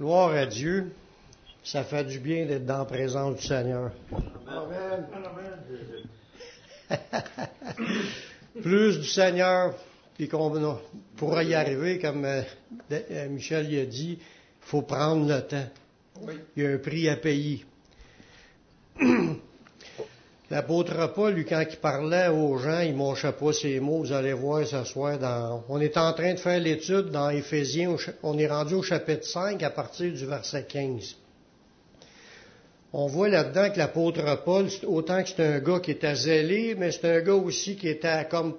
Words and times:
Gloire 0.00 0.32
à 0.32 0.46
Dieu. 0.46 0.92
Ça 1.62 1.84
fait 1.84 2.04
du 2.04 2.20
bien 2.20 2.46
d'être 2.46 2.64
dans 2.64 2.78
la 2.78 2.84
présence 2.86 3.36
du 3.36 3.46
Seigneur. 3.46 3.92
Amen. 4.48 5.06
Plus 8.62 8.98
du 8.98 9.06
Seigneur, 9.06 9.74
puis 10.14 10.26
qu'on 10.26 10.78
pourra 11.18 11.44
y 11.44 11.52
arriver, 11.52 11.98
comme 11.98 12.24
euh, 12.24 12.40
euh, 12.90 13.28
Michel 13.28 13.70
y 13.70 13.78
a 13.78 13.84
dit, 13.84 14.18
il 14.18 14.18
faut 14.62 14.80
prendre 14.80 15.28
le 15.28 15.42
temps. 15.42 15.68
Il 16.56 16.62
y 16.62 16.66
a 16.66 16.70
un 16.70 16.78
prix 16.78 17.06
à 17.10 17.16
payer. 17.16 17.66
L'apôtre 20.50 21.12
Paul, 21.14 21.34
lui, 21.34 21.44
quand 21.44 21.62
il 21.70 21.76
parlait 21.76 22.26
aux 22.26 22.58
gens, 22.58 22.80
il 22.80 22.96
ne 22.96 23.30
pas 23.30 23.52
ses 23.52 23.78
mots. 23.78 24.00
Vous 24.00 24.12
allez 24.12 24.32
voir 24.32 24.66
ce 24.66 24.82
soir. 24.82 25.16
Dans... 25.16 25.62
On 25.68 25.80
est 25.80 25.96
en 25.96 26.12
train 26.12 26.34
de 26.34 26.40
faire 26.40 26.58
l'étude 26.58 27.10
dans 27.10 27.30
Éphésiens. 27.30 27.94
On 28.24 28.36
est 28.36 28.48
rendu 28.48 28.74
au 28.74 28.82
chapitre 28.82 29.24
5 29.24 29.62
à 29.62 29.70
partir 29.70 30.12
du 30.12 30.26
verset 30.26 30.64
15. 30.64 31.14
On 32.92 33.06
voit 33.06 33.28
là-dedans 33.28 33.70
que 33.70 33.78
l'apôtre 33.78 34.42
Paul, 34.44 34.66
autant 34.88 35.22
que 35.22 35.28
c'est 35.28 35.40
un 35.40 35.60
gars 35.60 35.78
qui 35.78 35.92
était 35.92 36.16
zélé, 36.16 36.74
mais 36.76 36.90
c'est 36.90 37.08
un 37.08 37.20
gars 37.20 37.34
aussi 37.34 37.76
qui 37.76 37.86
était 37.86 38.26
comme 38.28 38.56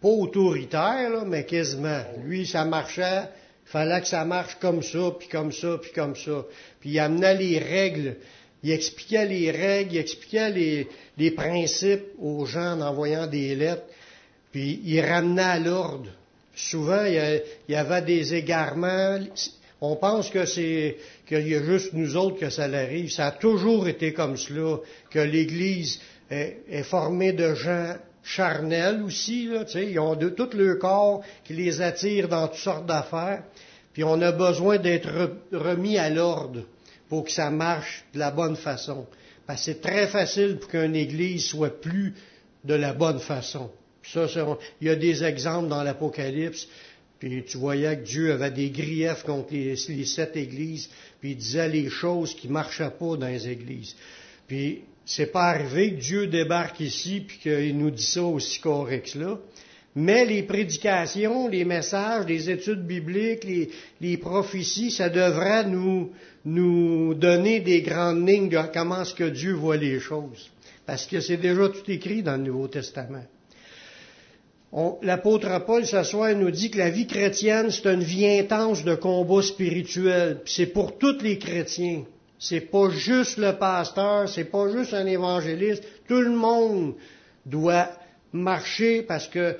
pas 0.00 0.08
autoritaire, 0.08 1.10
là, 1.10 1.24
mais 1.26 1.44
quasiment. 1.44 2.02
Lui, 2.24 2.46
ça 2.46 2.64
marchait. 2.64 3.22
Il 3.66 3.70
fallait 3.70 4.00
que 4.00 4.06
ça 4.06 4.24
marche 4.24 4.56
comme 4.60 4.82
ça, 4.84 5.10
puis 5.18 5.26
comme 5.26 5.50
ça, 5.50 5.76
puis 5.82 5.90
comme 5.92 6.14
ça. 6.14 6.44
Puis 6.78 6.90
il 6.90 6.98
amenait 7.00 7.34
les 7.34 7.58
règles 7.58 8.16
il 8.62 8.70
expliquait 8.70 9.26
les 9.26 9.50
règles, 9.50 9.94
il 9.94 9.98
expliquait 9.98 10.50
les, 11.16 11.30
principes 11.32 12.04
aux 12.20 12.46
gens 12.46 12.78
en 12.78 12.80
envoyant 12.82 13.26
des 13.26 13.54
lettres, 13.54 13.84
puis 14.52 14.80
il 14.84 15.00
ramenait 15.00 15.42
à 15.42 15.58
l'ordre. 15.58 16.10
Souvent, 16.54 17.04
il 17.04 17.42
y, 17.68 17.74
avait 17.74 18.02
des 18.02 18.34
égarements. 18.34 19.18
On 19.80 19.96
pense 19.96 20.30
que 20.30 20.44
c'est 20.44 20.96
qu'il 21.26 21.48
y 21.48 21.54
a 21.54 21.62
juste 21.62 21.94
nous 21.94 22.16
autres 22.16 22.38
que 22.38 22.50
ça 22.50 22.68
l'arrive. 22.68 23.10
Ça 23.10 23.28
a 23.28 23.30
toujours 23.32 23.88
été 23.88 24.12
comme 24.12 24.36
cela, 24.36 24.78
que 25.10 25.18
l'Église 25.18 25.98
est, 26.30 26.58
est 26.68 26.82
formée 26.82 27.32
de 27.32 27.54
gens 27.54 27.96
charnels 28.22 29.02
aussi. 29.02 29.46
Là, 29.46 29.64
ils 29.74 29.98
ont 29.98 30.14
de, 30.14 30.28
tout 30.28 30.50
le 30.54 30.76
corps 30.76 31.22
qui 31.44 31.54
les 31.54 31.80
attire 31.80 32.28
dans 32.28 32.48
toutes 32.48 32.58
sortes 32.58 32.86
d'affaires. 32.86 33.42
Puis 33.92 34.04
on 34.04 34.20
a 34.22 34.32
besoin 34.32 34.78
d'être 34.78 35.36
remis 35.52 35.98
à 35.98 36.10
l'ordre 36.10 36.62
pour 37.12 37.24
que 37.24 37.30
ça 37.30 37.50
marche 37.50 38.06
de 38.14 38.18
la 38.18 38.30
bonne 38.30 38.56
façon. 38.56 39.06
Parce 39.46 39.58
que 39.60 39.64
c'est 39.66 39.82
très 39.82 40.06
facile 40.06 40.56
pour 40.56 40.70
qu'une 40.70 40.96
Église 40.96 41.44
soit 41.44 41.78
plus 41.78 42.14
de 42.64 42.72
la 42.72 42.94
bonne 42.94 43.18
façon. 43.18 43.70
Ça, 44.02 44.24
il 44.80 44.86
y 44.86 44.90
a 44.90 44.96
des 44.96 45.22
exemples 45.22 45.68
dans 45.68 45.82
l'Apocalypse. 45.82 46.66
Puis 47.18 47.44
tu 47.44 47.58
voyais 47.58 47.98
que 47.98 48.04
Dieu 48.04 48.32
avait 48.32 48.50
des 48.50 48.70
griefs 48.70 49.24
contre 49.24 49.52
les, 49.52 49.76
sept 50.06 50.38
églises, 50.38 50.88
puis 51.20 51.32
il 51.32 51.36
disait 51.36 51.68
les 51.68 51.90
choses 51.90 52.34
qui 52.34 52.48
marchaient 52.48 52.96
pas 52.98 53.18
dans 53.18 53.28
les 53.28 53.46
églises. 53.46 53.94
Puis 54.46 54.80
c'est 55.04 55.30
pas 55.30 55.50
arrivé 55.50 55.90
que 55.90 56.00
Dieu 56.00 56.28
débarque 56.28 56.80
ici 56.80 57.20
puis 57.20 57.36
qu'il 57.36 57.76
nous 57.76 57.90
dit 57.90 58.02
ça 58.06 58.22
aussi 58.22 58.58
correct 58.58 59.16
là. 59.16 59.38
Mais 59.94 60.24
les 60.24 60.42
prédications, 60.42 61.48
les 61.48 61.66
messages, 61.66 62.26
les 62.26 62.48
études 62.48 62.86
bibliques, 62.86 63.46
les, 64.00 64.16
prophéties, 64.16 64.90
ça 64.90 65.10
devrait 65.10 65.66
nous, 65.66 66.12
nous 66.46 67.12
donner 67.14 67.60
des 67.60 67.82
grandes 67.82 68.26
lignes 68.26 68.48
de 68.48 68.58
comment 68.72 69.02
est-ce 69.02 69.14
que 69.14 69.28
Dieu 69.28 69.52
voit 69.52 69.76
les 69.76 70.00
choses. 70.00 70.50
Parce 70.86 71.06
que 71.06 71.20
c'est 71.20 71.36
déjà 71.36 71.68
tout 71.68 71.90
écrit 71.90 72.22
dans 72.22 72.36
le 72.36 72.44
Nouveau 72.44 72.68
Testament. 72.68 73.24
L'apôtre 75.02 75.62
Paul 75.66 75.84
s'assoit 75.84 76.32
et 76.32 76.34
nous 76.34 76.50
dit 76.50 76.70
que 76.70 76.78
la 76.78 76.88
vie 76.88 77.06
chrétienne, 77.06 77.70
c'est 77.70 77.86
une 77.92 78.02
vie 78.02 78.26
intense 78.26 78.84
de 78.84 78.94
combat 78.94 79.42
spirituel. 79.42 80.40
C'est 80.46 80.66
pour 80.66 80.96
tous 80.96 81.20
les 81.20 81.38
chrétiens. 81.38 82.04
C'est 82.38 82.62
pas 82.62 82.88
juste 82.88 83.36
le 83.36 83.52
pasteur, 83.52 84.26
c'est 84.28 84.46
pas 84.46 84.72
juste 84.72 84.94
un 84.94 85.04
évangéliste. 85.04 85.84
Tout 86.08 86.22
le 86.22 86.30
monde 86.30 86.94
doit 87.44 87.90
marcher 88.32 89.02
parce 89.02 89.28
que 89.28 89.56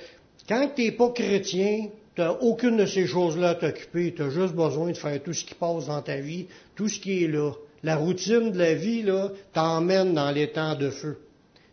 quand 0.48 0.68
tu 0.74 0.82
n'es 0.82 0.92
pas 0.92 1.10
chrétien, 1.10 1.88
tu 2.14 2.20
n'as 2.20 2.32
aucune 2.32 2.76
de 2.76 2.86
ces 2.86 3.06
choses-là 3.06 3.50
à 3.50 3.54
t'occuper. 3.54 4.12
Tu 4.14 4.22
as 4.22 4.30
juste 4.30 4.54
besoin 4.54 4.90
de 4.90 4.96
faire 4.96 5.22
tout 5.22 5.32
ce 5.32 5.44
qui 5.44 5.54
passe 5.54 5.86
dans 5.86 6.02
ta 6.02 6.16
vie, 6.16 6.46
tout 6.74 6.88
ce 6.88 6.98
qui 6.98 7.24
est 7.24 7.28
là. 7.28 7.52
La 7.82 7.96
routine 7.96 8.52
de 8.52 8.58
la 8.58 8.74
vie, 8.74 9.02
là, 9.02 9.30
t'emmène 9.52 10.14
dans 10.14 10.30
les 10.30 10.50
temps 10.50 10.74
de 10.74 10.90
feu. 10.90 11.18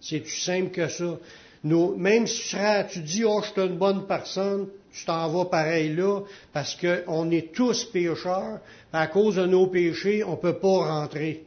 C'est 0.01 0.21
tout 0.21 0.29
simple 0.29 0.69
que 0.69 0.87
ça. 0.87 1.17
même 1.63 2.25
si 2.25 2.41
tu, 2.41 2.47
seras, 2.49 2.83
tu 2.85 2.99
dis, 2.99 3.25
oh, 3.25 3.41
je 3.43 3.51
suis 3.51 3.61
une 3.61 3.77
bonne 3.77 4.07
personne, 4.07 4.67
tu 4.91 5.05
t'en 5.05 5.27
vas 5.29 5.45
pareil 5.45 5.93
là, 5.95 6.21
parce 6.53 6.75
qu'on 6.75 7.29
est 7.31 7.53
tous 7.53 7.85
pécheurs. 7.85 8.59
À 8.93 9.07
cause 9.07 9.35
de 9.35 9.45
nos 9.45 9.67
péchés, 9.67 10.23
on 10.23 10.31
ne 10.31 10.35
peut 10.37 10.57
pas 10.57 10.99
rentrer. 10.99 11.43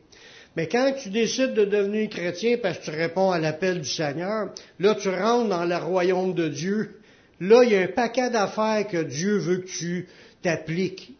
Mais 0.54 0.69
quand 0.69 0.93
tu 1.03 1.09
décides 1.09 1.54
de 1.54 1.65
devenir 1.65 2.10
chrétien 2.10 2.59
parce 2.62 2.78
que 2.78 2.84
tu 2.84 2.91
réponds 2.91 3.31
à 3.31 3.39
l'appel 3.39 3.81
du 3.81 3.89
Seigneur, 3.89 4.50
là, 4.78 4.94
tu 4.94 5.09
rentres 5.09 5.49
dans 5.49 5.65
le 5.65 5.77
royaume 5.77 6.34
de 6.34 6.49
Dieu 6.49 7.00
Là, 7.42 7.64
il 7.64 7.72
y 7.72 7.76
a 7.76 7.80
un 7.80 7.88
paquet 7.88 8.30
d'affaires 8.30 8.86
que 8.86 9.03
Dieu 9.03 9.38
veut 9.38 9.58
que 9.58 9.66
tu 9.66 10.08
t'appliques. 10.42 11.12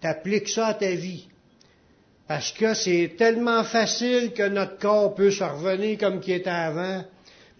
T'appliques 0.00 0.48
ça 0.48 0.68
à 0.68 0.74
ta 0.74 0.90
vie. 0.90 1.28
Parce 2.26 2.50
que 2.50 2.74
c'est 2.74 3.14
tellement 3.16 3.62
facile 3.62 4.32
que 4.32 4.48
notre 4.48 4.78
corps 4.78 5.14
peut 5.14 5.30
se 5.30 5.44
revenir 5.44 5.96
comme 5.98 6.20
qu'il 6.20 6.34
était 6.34 6.50
avant. 6.50 7.04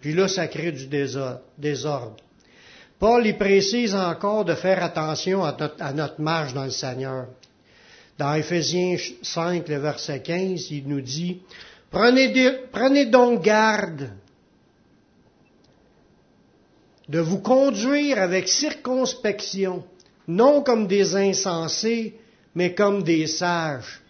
Puis 0.01 0.13
là, 0.13 0.27
ça 0.27 0.47
crée 0.47 0.73
du 0.73 0.87
désordre. 0.87 2.17
Paul 2.99 3.25
y 3.25 3.33
précise 3.33 3.95
encore 3.95 4.43
de 4.43 4.55
faire 4.55 4.83
attention 4.83 5.45
à 5.45 5.55
notre, 5.93 6.19
marche 6.19 6.53
dans 6.53 6.65
le 6.65 6.71
Seigneur. 6.71 7.27
Dans 8.17 8.33
Ephésiens 8.33 8.97
5, 9.21 9.69
le 9.69 9.77
verset 9.77 10.21
15, 10.21 10.69
il 10.71 10.85
nous 10.85 11.01
dit, 11.01 11.41
prenez 11.89 13.05
donc 13.05 13.41
garde 13.41 14.09
de 17.11 17.19
vous 17.19 17.39
conduire 17.39 18.19
avec 18.19 18.47
circonspection, 18.47 19.83
non 20.29 20.63
comme 20.63 20.87
des 20.87 21.17
insensés, 21.17 22.15
mais 22.55 22.73
comme 22.73 23.03
des 23.03 23.27
sages. 23.27 24.01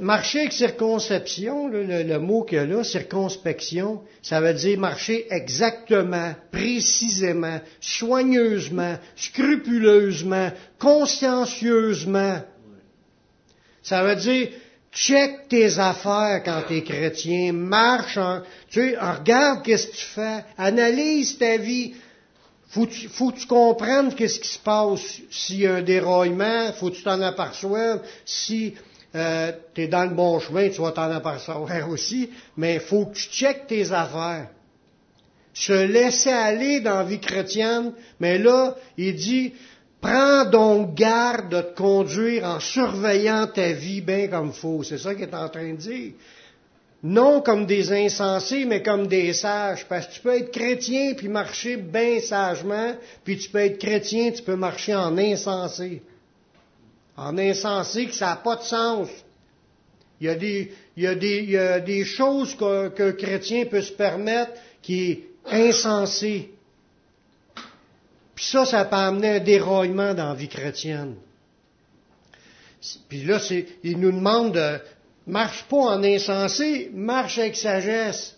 Marcher 0.00 0.38
avec 0.38 0.52
circonception, 0.52 1.66
le, 1.66 2.18
mot 2.18 2.44
qu'il 2.44 2.58
y 2.58 2.60
a 2.60 2.66
là, 2.66 2.84
circonspection, 2.84 4.00
ça 4.22 4.40
veut 4.40 4.54
dire 4.54 4.78
marcher 4.78 5.26
exactement, 5.30 6.34
précisément, 6.52 7.60
soigneusement, 7.80 8.96
scrupuleusement, 9.16 10.52
consciencieusement. 10.78 12.42
Ça 13.82 14.04
veut 14.04 14.16
dire 14.16 14.50
check 14.94 15.48
tes 15.48 15.78
affaires 15.78 16.42
quand 16.44 16.62
tu 16.68 16.76
es 16.76 16.82
chrétien, 16.82 17.52
marche, 17.52 18.18
tu 18.70 18.80
sais, 18.80 18.96
regarde 18.98 19.62
qu'est-ce 19.62 19.88
que 19.88 19.96
tu 19.96 20.04
fais, 20.04 20.44
analyse 20.56 21.36
ta 21.36 21.56
vie. 21.56 21.94
Faut, 22.68 22.88
faut 23.10 23.30
que 23.30 23.38
tu 23.38 23.46
comprennes 23.46 24.14
qu'est-ce 24.14 24.40
qui 24.40 24.48
se 24.48 24.58
passe. 24.58 25.20
S'il 25.30 25.60
y 25.60 25.66
a 25.66 25.74
un 25.74 25.82
déraillement, 25.82 26.72
faut 26.72 26.90
que 26.90 26.96
tu 26.96 27.02
t'en 27.02 27.20
aperçoives. 27.20 28.02
Si 28.24 28.74
euh, 29.14 29.52
tu 29.74 29.82
es 29.82 29.86
dans 29.86 30.04
le 30.04 30.14
bon 30.14 30.40
chemin, 30.40 30.68
tu 30.70 30.80
vas 30.80 30.90
t'en 30.90 31.10
apercevoir 31.10 31.88
aussi. 31.88 32.30
Mais 32.56 32.80
faut 32.80 33.06
que 33.06 33.14
tu 33.14 33.28
checkes 33.30 33.68
tes 33.68 33.92
affaires. 33.92 34.48
Se 35.52 35.86
laisser 35.86 36.30
aller 36.30 36.80
dans 36.80 36.96
la 36.98 37.04
vie 37.04 37.20
chrétienne. 37.20 37.92
Mais 38.18 38.38
là, 38.38 38.74
il 38.96 39.14
dit, 39.14 39.52
Prends 40.04 40.44
donc 40.44 40.94
garde 40.94 41.48
de 41.48 41.62
te 41.62 41.74
conduire 41.74 42.44
en 42.44 42.60
surveillant 42.60 43.46
ta 43.46 43.72
vie 43.72 44.02
bien 44.02 44.28
comme 44.28 44.52
faut. 44.52 44.82
C'est 44.82 44.98
ça 44.98 45.14
qu'il 45.14 45.24
est 45.24 45.34
en 45.34 45.48
train 45.48 45.72
de 45.72 45.78
dire. 45.78 46.12
Non 47.02 47.40
comme 47.40 47.64
des 47.64 47.90
insensés, 47.90 48.66
mais 48.66 48.82
comme 48.82 49.06
des 49.06 49.32
sages. 49.32 49.86
Parce 49.88 50.06
que 50.06 50.12
tu 50.12 50.20
peux 50.20 50.36
être 50.36 50.50
chrétien 50.50 51.14
puis 51.14 51.28
marcher 51.28 51.78
bien 51.78 52.20
sagement, 52.20 52.92
puis 53.24 53.38
tu 53.38 53.48
peux 53.48 53.60
être 53.60 53.78
chrétien, 53.78 54.30
tu 54.30 54.42
peux 54.42 54.56
marcher 54.56 54.94
en 54.94 55.16
insensé. 55.16 56.02
En 57.16 57.38
insensé 57.38 58.04
que 58.04 58.14
ça 58.14 58.26
n'a 58.26 58.36
pas 58.36 58.56
de 58.56 58.62
sens. 58.62 59.08
Il 60.20 60.26
y 60.26 61.06
a 61.06 61.14
des, 61.14 62.04
choses 62.04 62.54
qu'un 62.54 63.12
chrétien 63.12 63.64
peut 63.64 63.80
se 63.80 63.92
permettre 63.92 64.52
qui 64.82 65.12
est 65.12 65.28
insensé. 65.50 66.50
Puis 68.34 68.44
ça, 68.44 68.64
ça 68.64 68.84
peut 68.84 68.96
amener 68.96 69.36
un 69.36 69.40
déraillement 69.40 70.14
dans 70.14 70.28
la 70.28 70.34
vie 70.34 70.48
chrétienne. 70.48 71.14
Puis 73.08 73.24
là, 73.24 73.38
il 73.82 73.98
nous 73.98 74.12
demande 74.12 74.54
de 74.54 74.78
marche 75.26 75.64
pas 75.68 75.76
en 75.76 76.04
insensé, 76.04 76.90
marche 76.92 77.38
avec 77.38 77.56
sagesse. 77.56 78.36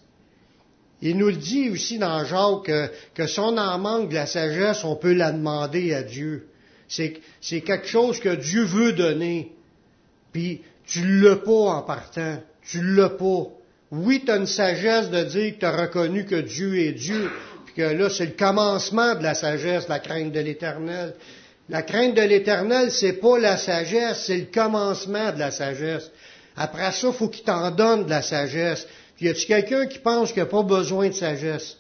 Il 1.03 1.19
nous 1.19 1.29
le 1.29 1.37
dit 1.37 1.71
aussi 1.71 1.99
dans 1.99 2.25
Jacques 2.25 2.65
que, 2.65 2.91
que 3.15 3.27
si 3.27 3.39
on 3.41 3.57
en 3.57 3.79
manque 3.79 4.09
de 4.09 4.15
la 4.15 4.27
sagesse, 4.27 4.85
on 4.85 4.97
peut 4.97 5.13
la 5.13 5.33
demander 5.33 5.93
à 5.93 6.03
Dieu. 6.03 6.49
C'est, 6.89 7.21
quelque 7.61 7.87
chose 7.87 8.21
que 8.21 8.35
Dieu 8.35 8.65
veut 8.65 8.93
donner. 8.93 9.53
Puis 10.33 10.63
tu 10.87 11.21
l'as 11.21 11.37
pas 11.37 11.53
en 11.53 11.83
partant. 11.83 12.41
Tu 12.63 12.83
l'as 12.83 13.11
pas. 13.11 13.47
Oui, 13.91 14.23
tu 14.25 14.31
as 14.31 14.37
une 14.37 14.47
sagesse 14.47 15.11
de 15.11 15.25
dire 15.25 15.55
que 15.55 15.61
tu 15.61 15.67
as 15.67 15.77
reconnu 15.77 16.25
que 16.25 16.41
Dieu 16.41 16.79
est 16.79 16.93
Dieu, 16.93 17.31
que 17.77 17.83
là, 17.83 18.09
c'est 18.09 18.27
le 18.27 18.33
commencement 18.33 19.15
de 19.15 19.23
la 19.23 19.35
sagesse, 19.35 19.87
la 19.89 19.99
crainte 19.99 20.33
de 20.33 20.41
l'éternel. 20.41 21.15
La 21.69 21.83
crainte 21.83 22.15
de 22.15 22.23
l'éternel, 22.23 22.91
c'est 22.91 23.15
pas 23.15 23.39
la 23.39 23.57
sagesse, 23.57 24.25
c'est 24.27 24.39
le 24.39 24.47
commencement 24.47 25.33
de 25.33 25.39
la 25.39 25.51
sagesse. 25.51 26.11
Après 26.57 26.93
ça, 26.93 27.13
faut 27.13 27.29
qu'il 27.29 27.45
t'en 27.45 27.71
donne 27.71 28.05
de 28.05 28.11
la 28.11 28.23
sagesse. 28.23 28.87
Puis 29.17 29.27
y 29.27 29.29
a-tu 29.29 29.47
quelqu'un 29.47 29.87
qui 29.87 29.99
pense 29.99 30.33
qu'il 30.33 30.43
n'a 30.43 30.49
pas 30.49 30.63
besoin 30.63 31.09
de 31.09 31.15
sagesse? 31.15 31.77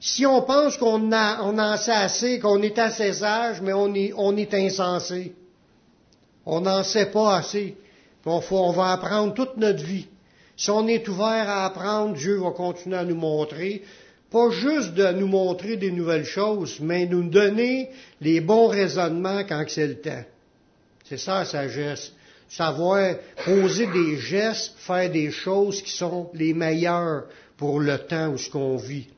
Si 0.00 0.26
on 0.26 0.42
pense 0.42 0.76
qu'on 0.76 1.12
a, 1.12 1.42
on 1.42 1.58
en 1.58 1.78
sait 1.78 1.92
assez, 1.92 2.38
qu'on 2.38 2.60
est 2.60 2.78
assez 2.78 3.14
sage, 3.14 3.62
mais 3.62 3.72
on 3.72 3.94
est, 3.94 4.54
insensé. 4.54 5.34
On 6.44 6.60
n'en 6.60 6.82
sait 6.82 7.06
pas 7.06 7.36
assez. 7.36 7.76
On 8.26 8.72
va 8.72 8.92
apprendre 8.92 9.32
toute 9.32 9.56
notre 9.56 9.82
vie. 9.82 10.08
Si 10.56 10.70
on 10.70 10.86
est 10.86 11.08
ouvert 11.08 11.48
à 11.48 11.66
apprendre, 11.66 12.14
Dieu 12.14 12.36
va 12.36 12.50
continuer 12.50 12.96
à 12.96 13.04
nous 13.04 13.16
montrer, 13.16 13.82
pas 14.30 14.50
juste 14.50 14.94
de 14.94 15.12
nous 15.12 15.26
montrer 15.26 15.76
des 15.76 15.90
nouvelles 15.90 16.24
choses, 16.24 16.78
mais 16.80 17.06
nous 17.06 17.28
donner 17.28 17.90
les 18.20 18.40
bons 18.40 18.68
raisonnements 18.68 19.44
quand 19.44 19.64
c'est 19.68 19.86
le 19.86 20.00
temps. 20.00 20.24
C'est 21.04 21.18
ça 21.18 21.40
la 21.40 21.44
sagesse. 21.44 22.12
Savoir 22.48 23.16
poser 23.44 23.86
des 23.86 24.16
gestes, 24.16 24.74
faire 24.76 25.10
des 25.10 25.30
choses 25.30 25.82
qui 25.82 25.90
sont 25.90 26.30
les 26.34 26.54
meilleures 26.54 27.24
pour 27.56 27.80
le 27.80 27.98
temps 27.98 28.28
où 28.28 28.38
ce 28.38 28.50
qu'on 28.50 28.76
vit. 28.76 29.08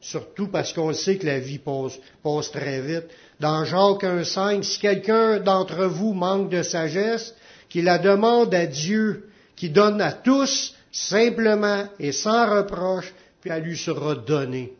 Surtout 0.00 0.48
parce 0.48 0.72
qu'on 0.72 0.92
sait 0.92 1.16
que 1.16 1.26
la 1.26 1.38
vie 1.38 1.58
passe, 1.58 1.98
passe 2.22 2.50
très 2.50 2.80
vite. 2.82 3.06
Dans 3.40 3.64
Jacques 3.64 4.04
1.5, 4.04 4.62
si 4.62 4.78
quelqu'un 4.78 5.40
d'entre 5.40 5.86
vous 5.86 6.12
manque 6.12 6.50
de 6.50 6.62
sagesse, 6.62 7.34
qu'il 7.68 7.84
la 7.84 7.98
demande 7.98 8.54
à 8.54 8.66
Dieu, 8.66 9.28
qui 9.56 9.70
donne 9.70 10.00
à 10.00 10.12
tous 10.12 10.74
simplement 10.90 11.84
et 11.98 12.12
sans 12.12 12.48
reproche, 12.48 13.12
puis 13.40 13.50
elle 13.50 13.64
lui 13.64 13.76
sera 13.76 14.14
donnée. 14.14 14.72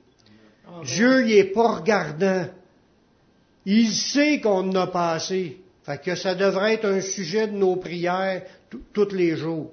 Dieu, 0.84 1.26
il 1.26 1.32
est 1.32 1.52
pas 1.52 1.76
regardant. 1.76 2.46
Il 3.66 3.92
sait 3.92 4.40
qu'on 4.40 4.70
en 4.70 4.74
a 4.74 4.86
passé. 4.86 5.58
Fait 5.84 6.00
que 6.00 6.14
ça 6.14 6.34
devrait 6.34 6.74
être 6.74 6.86
un 6.86 7.00
sujet 7.00 7.46
de 7.46 7.56
nos 7.56 7.76
prières 7.76 8.42
tous 8.92 9.12
les 9.12 9.36
jours. 9.36 9.70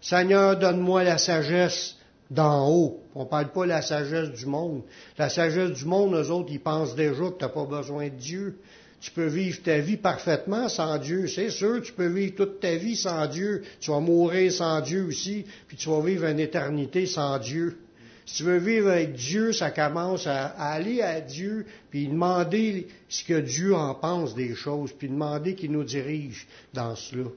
Seigneur, 0.00 0.58
donne-moi 0.58 1.04
la 1.04 1.18
sagesse 1.18 1.96
d'en 2.30 2.68
haut. 2.68 3.00
On 3.14 3.24
ne 3.24 3.28
parle 3.28 3.52
pas 3.52 3.62
de 3.62 3.68
la 3.68 3.82
sagesse 3.82 4.30
du 4.30 4.46
monde. 4.46 4.82
La 5.18 5.28
sagesse 5.28 5.72
du 5.72 5.84
monde, 5.84 6.14
eux 6.14 6.30
autres, 6.30 6.50
ils 6.50 6.60
pensent 6.60 6.94
déjà 6.94 7.24
que 7.24 7.38
tu 7.38 7.44
n'as 7.44 7.48
pas 7.48 7.64
besoin 7.64 8.04
de 8.04 8.14
Dieu. 8.14 8.58
Tu 9.00 9.10
peux 9.12 9.26
vivre 9.26 9.62
ta 9.62 9.78
vie 9.78 9.96
parfaitement 9.96 10.68
sans 10.68 10.98
Dieu, 10.98 11.26
c'est 11.26 11.50
sûr. 11.50 11.80
Tu 11.82 11.92
peux 11.92 12.08
vivre 12.08 12.34
toute 12.34 12.60
ta 12.60 12.76
vie 12.76 12.96
sans 12.96 13.26
Dieu. 13.26 13.62
Tu 13.80 13.90
vas 13.90 14.00
mourir 14.00 14.52
sans 14.52 14.82
Dieu 14.82 15.04
aussi, 15.04 15.46
puis 15.66 15.76
tu 15.76 15.88
vas 15.88 16.02
vivre 16.02 16.26
une 16.26 16.40
éternité 16.40 17.06
sans 17.06 17.38
Dieu. 17.38 17.78
Si 18.26 18.36
tu 18.36 18.42
veux 18.44 18.58
vivre 18.58 18.90
avec 18.90 19.14
Dieu, 19.14 19.52
ça 19.52 19.70
commence 19.70 20.26
à, 20.26 20.46
aller 20.48 21.00
à 21.00 21.20
Dieu, 21.20 21.66
puis 21.90 22.06
demander 22.06 22.88
ce 23.08 23.24
que 23.24 23.40
Dieu 23.40 23.74
en 23.74 23.94
pense 23.94 24.34
des 24.34 24.54
choses, 24.54 24.92
puis 24.92 25.08
demander 25.08 25.54
qu'il 25.54 25.72
nous 25.72 25.82
dirige 25.82 26.46
dans 26.74 26.94
cela. 26.94 27.28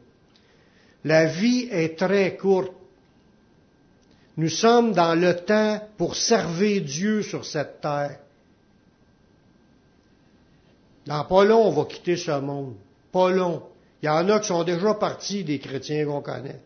La 1.06 1.25
vie 1.25 1.68
est 1.71 1.98
très 1.98 2.36
courte. 2.36 2.74
Nous 4.36 4.50
sommes 4.50 4.92
dans 4.92 5.16
le 5.16 5.36
temps 5.36 5.81
pour 5.98 6.16
servir 6.16 6.81
Dieu 6.81 7.21
sur 7.21 7.45
cette 7.45 7.81
terre. 7.81 8.19
Dans 11.06 11.26
pas 11.26 11.44
long, 11.44 11.68
on 11.68 11.72
va 11.72 11.86
quitter 11.86 12.16
ce 12.16 12.40
monde. 12.40 12.76
Pas 13.12 13.30
long. 13.30 13.64
Il 14.02 14.08
y 14.08 14.10
en 14.10 14.28
a 14.30 14.40
qui 14.40 14.48
sont 14.48 14.64
déjà 14.64 14.94
partis 14.96 15.44
des 15.44 15.60
chrétiens 15.60 16.06
qu'on 16.06 16.22
connaît, 16.22 16.60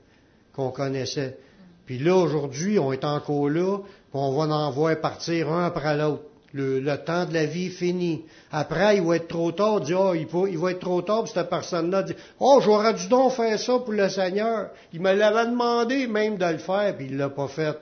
qu'on 0.55 0.71
connaissait. 0.71 1.37
Puis 1.85 1.99
là, 1.99 2.15
aujourd'hui, 2.15 2.79
on 2.79 2.91
est 2.91 3.05
encore 3.05 3.49
là, 3.49 3.77
puis 3.77 4.13
on 4.13 4.31
va 4.31 4.53
en 4.53 4.71
voir 4.71 4.99
partir 4.99 5.51
un 5.51 5.65
après 5.65 5.95
l'autre. 5.95 6.23
Le, 6.53 6.95
temps 6.95 7.25
de 7.25 7.33
la 7.33 7.45
vie 7.45 7.67
est 7.67 7.69
fini. 7.69 8.23
Après, 8.51 8.97
il 8.97 9.03
va 9.03 9.17
être 9.17 9.27
trop 9.27 9.51
tard. 9.51 9.81
Dit, 9.81 9.93
oh, 9.93 10.13
il, 10.15 10.57
va 10.57 10.71
être 10.71 10.79
trop 10.79 11.01
tard 11.01 11.19
pour 11.19 11.27
cette 11.27 11.49
personne-là. 11.49 12.03
Dit, 12.03 12.15
oh, 12.39 12.59
j'aurais 12.63 12.93
dû 12.93 13.07
donc 13.07 13.33
faire 13.33 13.59
ça 13.59 13.79
pour 13.79 13.93
le 13.93 14.09
Seigneur. 14.09 14.69
Il 14.93 15.01
me 15.01 15.13
l'avait 15.13 15.51
demandé 15.51 16.07
même 16.07 16.37
de 16.37 16.45
le 16.45 16.57
faire, 16.57 16.95
puis 16.95 17.07
il 17.11 17.17
l'a 17.17 17.29
pas 17.29 17.47
fait. 17.47 17.77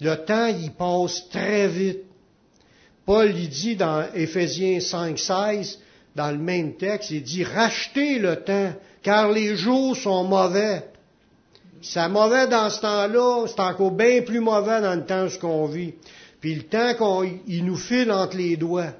Le 0.00 0.16
temps, 0.16 0.46
il 0.46 0.72
passe 0.72 1.28
très 1.28 1.68
vite. 1.68 2.03
Paul, 3.06 3.34
il 3.36 3.48
dit 3.48 3.76
dans 3.76 4.06
Éphésiens 4.14 4.80
5, 4.80 5.18
16, 5.18 5.78
dans 6.14 6.30
le 6.30 6.38
même 6.38 6.76
texte, 6.76 7.10
il 7.10 7.22
dit, 7.22 7.44
rachetez 7.44 8.18
le 8.18 8.36
temps, 8.36 8.72
car 9.02 9.30
les 9.30 9.56
jours 9.56 9.96
sont 9.96 10.24
mauvais. 10.24 10.84
C'est 11.82 12.08
mauvais 12.08 12.46
dans 12.46 12.70
ce 12.70 12.80
temps-là, 12.80 13.46
c'est 13.46 13.60
encore 13.60 13.90
bien 13.90 14.22
plus 14.22 14.40
mauvais 14.40 14.80
dans 14.80 14.94
le 14.94 15.04
temps 15.04 15.26
qu'on 15.38 15.66
vit. 15.66 15.94
Puis 16.40 16.54
le 16.54 16.62
temps 16.62 16.94
qu'il 16.94 17.64
nous 17.64 17.76
file 17.76 18.10
entre 18.10 18.36
les 18.36 18.56
doigts. 18.56 18.92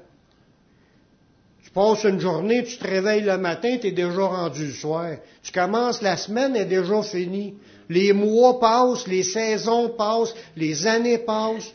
Tu 1.63 1.71
passes 1.71 2.03
une 2.03 2.19
journée, 2.19 2.63
tu 2.63 2.77
te 2.77 2.87
réveilles 2.87 3.21
le 3.21 3.37
matin, 3.37 3.77
tu 3.81 3.87
es 3.87 3.91
déjà 3.91 4.25
rendu 4.25 4.67
le 4.67 4.73
soir. 4.73 5.15
Tu 5.41 5.51
commences 5.51 6.01
la 6.03 6.15
semaine, 6.15 6.55
elle 6.55 6.63
est 6.63 6.65
déjà 6.65 7.01
finie. 7.01 7.55
Les 7.89 8.13
mois 8.13 8.59
passent, 8.59 9.07
les 9.07 9.23
saisons 9.23 9.89
passent, 9.89 10.35
les 10.55 10.85
années 10.85 11.19
passent. 11.19 11.71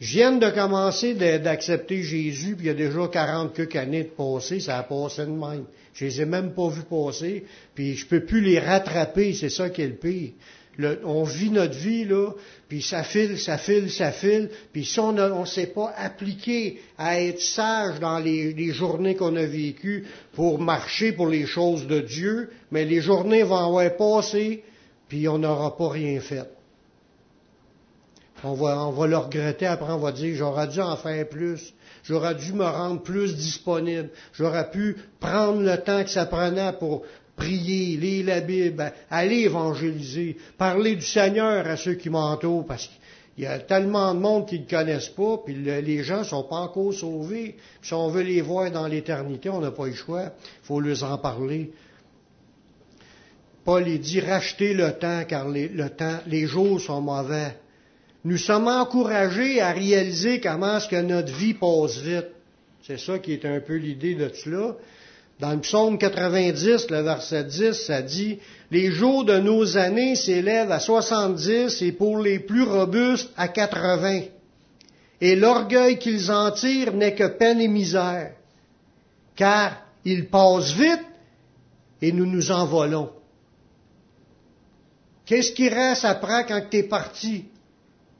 Je 0.00 0.18
viens 0.18 0.32
de 0.32 0.50
commencer 0.50 1.14
d'accepter 1.14 2.02
Jésus, 2.02 2.56
puis 2.56 2.66
il 2.66 2.68
y 2.68 2.70
a 2.70 2.74
déjà 2.74 3.06
40 3.06 3.54
quelques 3.54 3.76
années 3.76 4.04
de 4.04 4.08
passé, 4.08 4.60
ça 4.60 4.78
a 4.78 4.82
passé 4.82 5.22
de 5.22 5.30
même. 5.30 5.64
Je 5.94 6.06
les 6.06 6.20
ai 6.20 6.24
même 6.24 6.52
pas 6.52 6.68
vus 6.68 6.82
passer, 6.82 7.44
puis 7.74 7.94
je 7.94 8.06
peux 8.06 8.24
plus 8.24 8.40
les 8.40 8.58
rattraper, 8.58 9.32
c'est 9.32 9.48
ça 9.48 9.70
qui 9.70 9.82
est 9.82 9.88
le 9.88 9.94
pire 9.94 10.30
on 11.04 11.22
vit 11.24 11.50
notre 11.50 11.76
vie, 11.76 12.04
là, 12.04 12.30
puis 12.68 12.82
ça 12.82 13.02
file, 13.02 13.38
ça 13.38 13.58
file, 13.58 13.90
ça 13.90 14.12
file, 14.12 14.50
puis 14.72 14.84
si 14.84 14.98
on 14.98 15.12
ne 15.12 15.44
s'est 15.44 15.68
pas 15.68 15.92
appliqué 15.96 16.80
à 16.98 17.20
être 17.20 17.40
sage 17.40 18.00
dans 18.00 18.18
les, 18.18 18.72
journées 18.72 19.14
qu'on 19.14 19.36
a 19.36 19.44
vécues 19.44 20.04
pour 20.32 20.58
marcher 20.60 21.12
pour 21.12 21.28
les 21.28 21.46
choses 21.46 21.86
de 21.86 22.00
Dieu, 22.00 22.50
mais 22.70 22.84
les 22.84 23.00
journées 23.00 23.42
vont 23.42 23.56
avoir 23.56 23.96
passé, 23.96 24.64
puis 25.08 25.28
on 25.28 25.38
n'aura 25.38 25.76
pas 25.76 25.90
rien 25.90 26.20
fait. 26.20 26.44
On 28.44 28.54
va, 28.54 28.86
on 28.86 28.90
va 28.90 29.06
le 29.06 29.16
regretter 29.16 29.66
après, 29.66 29.92
on 29.92 29.98
va 29.98 30.12
dire, 30.12 30.36
j'aurais 30.36 30.68
dû 30.68 30.80
en 30.80 30.96
faire 30.96 31.28
plus. 31.28 31.72
J'aurais 32.02 32.34
dû 32.34 32.52
me 32.52 32.64
rendre 32.64 33.02
plus 33.02 33.34
disponible. 33.34 34.10
J'aurais 34.34 34.70
pu 34.70 34.96
prendre 35.18 35.62
le 35.62 35.76
temps 35.78 36.04
que 36.04 36.10
ça 36.10 36.26
prenait 36.26 36.74
pour, 36.74 37.04
prier, 37.36 37.96
lire 37.96 38.26
la 38.26 38.40
Bible, 38.40 38.92
aller 39.10 39.40
évangéliser, 39.42 40.36
parler 40.56 40.96
du 40.96 41.04
Seigneur 41.04 41.66
à 41.66 41.76
ceux 41.76 41.94
qui 41.94 42.10
m'entourent, 42.10 42.66
parce 42.66 42.86
qu'il 43.34 43.44
y 43.44 43.46
a 43.46 43.58
tellement 43.58 44.14
de 44.14 44.20
monde 44.20 44.46
qui 44.46 44.60
ne 44.60 44.68
connaissent 44.68 45.08
pas, 45.08 45.38
puis 45.44 45.54
les 45.54 46.02
gens 46.02 46.20
ne 46.20 46.24
sont 46.24 46.44
pas 46.44 46.56
encore 46.56 46.92
sauvés. 46.92 47.56
Puis 47.80 47.88
si 47.88 47.94
on 47.94 48.08
veut 48.08 48.22
les 48.22 48.40
voir 48.40 48.70
dans 48.70 48.86
l'éternité, 48.86 49.48
on 49.50 49.60
n'a 49.60 49.70
pas 49.70 49.86
le 49.86 49.94
choix. 49.94 50.24
Il 50.24 50.66
faut 50.66 50.80
leur 50.80 51.02
en 51.04 51.18
parler. 51.18 51.72
Paul 53.64 53.84
dit 53.98 54.20
racheter 54.20 54.74
le 54.74 54.92
temps, 54.92 55.24
car 55.26 55.48
le 55.48 55.88
temps, 55.88 56.18
les 56.26 56.46
jours 56.46 56.80
sont 56.80 57.00
mauvais. 57.00 57.56
Nous 58.24 58.38
sommes 58.38 58.68
encouragés 58.68 59.60
à 59.60 59.72
réaliser 59.72 60.40
comment 60.40 60.78
est-ce 60.78 60.88
que 60.88 61.02
notre 61.02 61.32
vie 61.34 61.52
passe 61.52 61.98
vite. 61.98 62.30
C'est 62.86 62.98
ça 62.98 63.18
qui 63.18 63.32
est 63.32 63.44
un 63.44 63.60
peu 63.60 63.76
l'idée 63.76 64.14
de 64.14 64.30
cela. 64.34 64.76
Dans 65.40 65.52
le 65.52 65.60
psaume 65.60 65.98
90, 65.98 66.90
le 66.90 67.00
verset 67.02 67.44
10, 67.44 67.72
ça 67.72 68.00
dit, 68.00 68.38
Les 68.70 68.90
jours 68.90 69.24
de 69.24 69.38
nos 69.38 69.76
années 69.76 70.14
s'élèvent 70.14 70.70
à 70.72 70.80
70 70.80 71.82
et 71.82 71.92
pour 71.92 72.18
les 72.18 72.38
plus 72.38 72.62
robustes 72.62 73.30
à 73.36 73.48
80. 73.48 74.22
Et 75.20 75.36
l'orgueil 75.36 75.98
qu'ils 75.98 76.30
en 76.30 76.50
tirent 76.50 76.94
n'est 76.94 77.14
que 77.14 77.26
peine 77.26 77.60
et 77.60 77.68
misère, 77.68 78.32
car 79.36 79.82
ils 80.04 80.28
passent 80.28 80.72
vite 80.72 81.04
et 82.00 82.12
nous 82.12 82.26
nous 82.26 82.50
envolons. 82.52 83.10
Qu'est-ce 85.26 85.52
qui 85.52 85.68
reste 85.68 86.04
après 86.04 86.46
quand 86.46 86.62
tu 86.70 86.78
es 86.78 86.82
parti? 86.84 87.46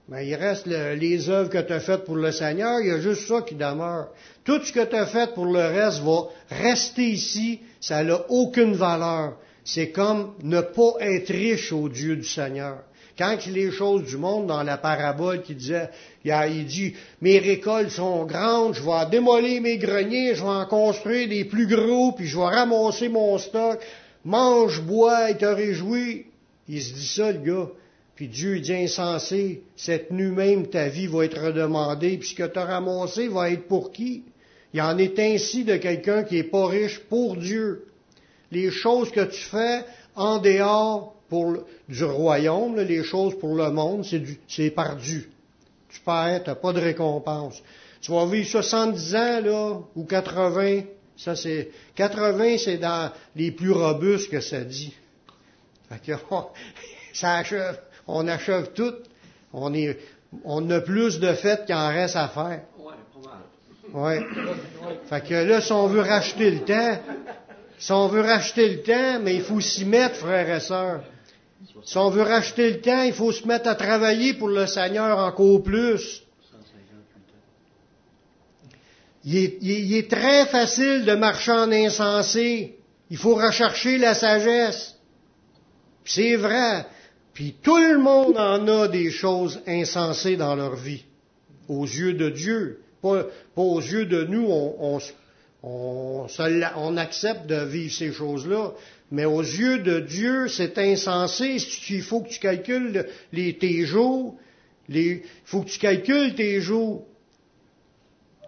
Ben, 0.06 0.20
il 0.20 0.34
reste 0.34 0.66
les 0.66 1.30
œuvres 1.30 1.49
que 1.49 1.62
tu 1.62 1.73
as 1.73 1.80
faites 1.80 2.04
pour 2.04 2.16
le 2.16 2.30
Seigneur, 2.30 2.80
il 2.80 2.88
y 2.88 2.90
a 2.90 3.00
juste 3.00 3.26
ça 3.26 3.40
qui 3.40 3.54
demeure. 3.54 4.08
Tout 4.44 4.62
ce 4.62 4.70
que 4.70 4.84
tu 4.84 4.94
as 4.94 5.06
fait 5.06 5.32
pour 5.32 5.46
le 5.46 5.61
reste 5.61 6.02
va 6.02 6.25
rester 6.50 7.08
ici, 7.08 7.61
ça 7.80 8.04
n'a 8.04 8.20
aucune 8.28 8.75
valeur. 8.75 9.38
C'est 9.64 9.90
comme 9.90 10.34
ne 10.42 10.61
pas 10.61 10.96
être 11.00 11.30
riche 11.30 11.73
au 11.73 11.88
Dieu 11.88 12.16
du 12.16 12.28
Seigneur. 12.28 12.82
Quand 13.16 13.38
les 13.46 13.70
choses 13.70 14.04
du 14.04 14.18
monde, 14.18 14.49
dans 14.49 14.62
la 14.62 14.76
parabole 14.76 15.40
qui 15.40 15.54
disait, 15.54 15.88
il 16.25 16.66
dit, 16.66 16.94
mes 17.23 17.38
récoltes 17.38 17.90
sont 17.90 18.26
grandes, 18.26 18.75
je 18.75 18.82
vais 18.82 19.08
démolir 19.11 19.62
mes 19.62 19.78
greniers, 19.78 20.34
je 20.34 20.42
vais 20.42 20.49
en 20.49 20.66
construire 20.66 21.28
des 21.28 21.44
plus 21.46 21.66
gros, 21.66 22.12
puis 22.12 22.26
je 22.26 22.37
vais 22.37 22.44
ramasser 22.44 23.08
mon 23.08 23.38
stock, 23.38 23.80
mange, 24.25 24.82
bois 24.82 25.30
et 25.30 25.38
te 25.38 25.46
réjouis. 25.46 26.26
Il 26.68 26.82
se 26.82 26.92
dit 26.92 27.06
ça, 27.06 27.32
le 27.32 27.38
gars. 27.38 27.68
Puis 28.14 28.28
Dieu 28.28 28.61
dit 28.61 28.75
insensé, 28.75 29.62
cette 29.76 30.11
nuit 30.11 30.30
même 30.30 30.68
ta 30.68 30.88
vie 30.88 31.06
va 31.06 31.25
être 31.25 31.40
redemandée, 31.40 32.16
puis 32.18 32.28
ce 32.28 32.35
que 32.35 32.47
tu 32.47 32.59
as 32.59 32.64
ramassé 32.64 33.28
va 33.28 33.50
être 33.50 33.66
pour 33.66 33.90
qui? 33.90 34.23
Il 34.73 34.80
en 34.83 34.97
est 34.99 35.18
ainsi 35.18 35.64
de 35.64 35.76
quelqu'un 35.76 36.25
qui 36.25 36.38
est 36.38 36.44
pas 36.44 36.66
riche 36.66 37.00
pour 37.00 37.37
Dieu. 37.37 37.87
Les 38.50 38.71
choses 38.71 39.11
que 39.11 39.25
tu 39.25 39.40
fais 39.40 39.85
en 40.14 40.38
dehors 40.38 41.14
du 41.88 42.04
royaume, 42.04 42.76
les 42.76 43.02
choses 43.02 43.38
pour 43.38 43.54
le 43.56 43.71
monde, 43.71 44.04
c'est 44.49 44.71
par 44.71 44.97
Dieu. 44.97 45.28
Tu 45.88 46.00
perds, 46.00 46.42
tu 46.44 46.50
n'as 46.50 46.56
pas 46.56 46.73
de 46.73 46.80
récompense. 46.80 47.62
tu 48.00 48.12
vas 48.12 48.26
vivre 48.26 48.49
70 48.49 49.14
ans, 49.14 49.40
là, 49.40 49.80
ou 49.94 50.04
80. 50.04 50.83
Ça, 51.16 51.37
c'est, 51.37 51.71
80, 51.94 52.59
c'est 52.59 52.78
dans 52.78 53.12
les 53.37 53.52
plus 53.52 53.71
robustes 53.71 54.30
que 54.30 54.40
ça 54.40 54.61
dit. 54.61 54.92
Fait 55.88 56.12
que, 56.12 56.18
ça 57.12 57.37
achève, 57.37 57.80
on 58.06 58.26
achève 58.28 58.73
tout. 58.73 58.94
On 59.52 59.73
est, 59.75 59.99
on 60.44 60.68
a 60.70 60.80
plus 60.80 61.20
de 61.20 61.32
fêtes 61.34 61.66
qu'il 61.66 61.75
en 61.75 61.88
reste 61.88 62.16
à 62.16 62.28
faire. 62.28 62.62
Ouais. 63.92 64.20
Fait 65.08 65.20
que 65.23 65.34
là, 65.34 65.61
si 65.61 65.73
on 65.73 65.87
veut 65.87 66.00
racheter 66.00 66.50
le 66.50 66.61
temps, 66.61 66.99
si 67.78 67.92
on 67.92 68.08
veut 68.08 68.23
racheter 68.23 68.68
le 68.68 68.82
temps, 68.82 69.20
mais 69.23 69.34
il 69.37 69.42
faut 69.42 69.61
s'y 69.61 69.84
mettre, 69.84 70.16
frères 70.16 70.49
et 70.56 70.61
sœurs. 70.61 71.02
Si 71.84 71.96
on 71.99 72.11
veut 72.11 72.23
racheter 72.23 72.70
le 72.70 72.80
temps, 72.80 73.02
il 73.02 73.12
faut 73.12 73.30
se 73.32 73.46
mettre 73.46 73.68
à 73.68 73.75
travailler 73.75 74.34
pour 74.34 74.49
le 74.49 74.66
Seigneur 74.66 75.18
encore 75.18 75.62
plus. 75.62 76.23
158 76.50 76.62
ans. 77.20 78.75
Il 79.25 79.37
est, 79.37 79.58
il 79.61 79.70
est- 79.70 79.80
il 79.82 79.94
est 79.96 80.11
très 80.11 80.46
facile 80.46 81.04
de 81.04 81.14
marcher 81.14 81.52
en 81.52 81.70
insensé. 81.70 82.78
Il 83.11 83.16
faut 83.16 83.34
rechercher 83.34 83.99
la 83.99 84.14
sagesse. 84.14 84.96
C'est 86.04 86.37
vrai. 86.37 86.87
Puis 87.35 87.57
tout 87.62 87.76
le 87.79 87.99
monde 87.99 88.38
en 88.38 88.67
a 88.69 88.88
des 88.88 89.11
choses 89.11 89.61
insensées 89.67 90.37
dans 90.37 90.55
leur 90.55 90.76
vie, 90.76 91.05
aux 91.69 91.85
yeux 91.85 92.14
de 92.14 92.31
Dieu. 92.31 92.81
Pas, 93.03 93.26
aux 93.57 93.81
yeux 93.81 94.07
de 94.07 94.25
nous, 94.25 94.47
on, 95.62 96.97
accepte 96.97 97.47
de 97.47 97.64
vivre 97.64 97.93
ces 97.93 98.12
choses-là. 98.12 98.73
Mais 99.11 99.25
aux 99.25 99.43
yeux 99.43 99.81
de 99.81 100.00
Dieu, 100.00 100.49
c'est 100.49 100.79
insensé. 100.79 101.57
Il 101.91 102.03
faut 102.03 102.21
que 102.21 102.29
tu 102.31 102.38
calcules 102.38 102.93
le- 102.93 103.07
les, 103.33 103.59
tes 103.59 103.85
jours. 103.85 104.37
Il 104.88 105.23
faut 105.45 105.62
que 105.62 105.71
tu 105.71 105.79
calcules 105.79 106.35
tes 106.35 106.61
jours. 106.61 107.05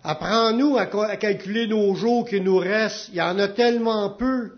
Apprends-nous 0.04 0.76
à, 0.76 0.82
à 0.82 1.16
calculer 1.16 1.66
nos 1.66 1.94
jours 1.94 2.26
qui 2.28 2.40
nous 2.40 2.58
restent. 2.58 3.08
Il 3.08 3.16
y 3.16 3.20
en 3.22 3.38
a 3.38 3.48
tellement 3.48 4.10
peu. 4.10 4.52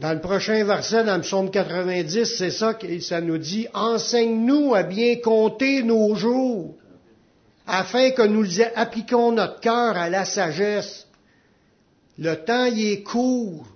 Dans 0.00 0.14
le 0.14 0.20
prochain 0.20 0.64
verset, 0.64 1.04
dans 1.04 1.16
le 1.16 1.20
psaume 1.20 1.50
90, 1.50 2.24
c'est 2.24 2.50
ça 2.50 2.72
que 2.72 3.00
ça 3.00 3.20
nous 3.20 3.36
dit. 3.36 3.68
Enseigne-nous 3.74 4.74
à 4.74 4.82
bien 4.82 5.16
compter 5.16 5.82
nos 5.82 6.14
jours, 6.14 6.74
afin 7.66 8.10
que 8.10 8.22
nous 8.22 8.62
appliquions 8.76 9.32
notre 9.32 9.60
cœur 9.60 9.98
à 9.98 10.08
la 10.08 10.24
sagesse. 10.24 11.06
Le 12.18 12.34
temps, 12.34 12.64
il 12.64 12.92
est 12.92 13.02
court. 13.02 13.66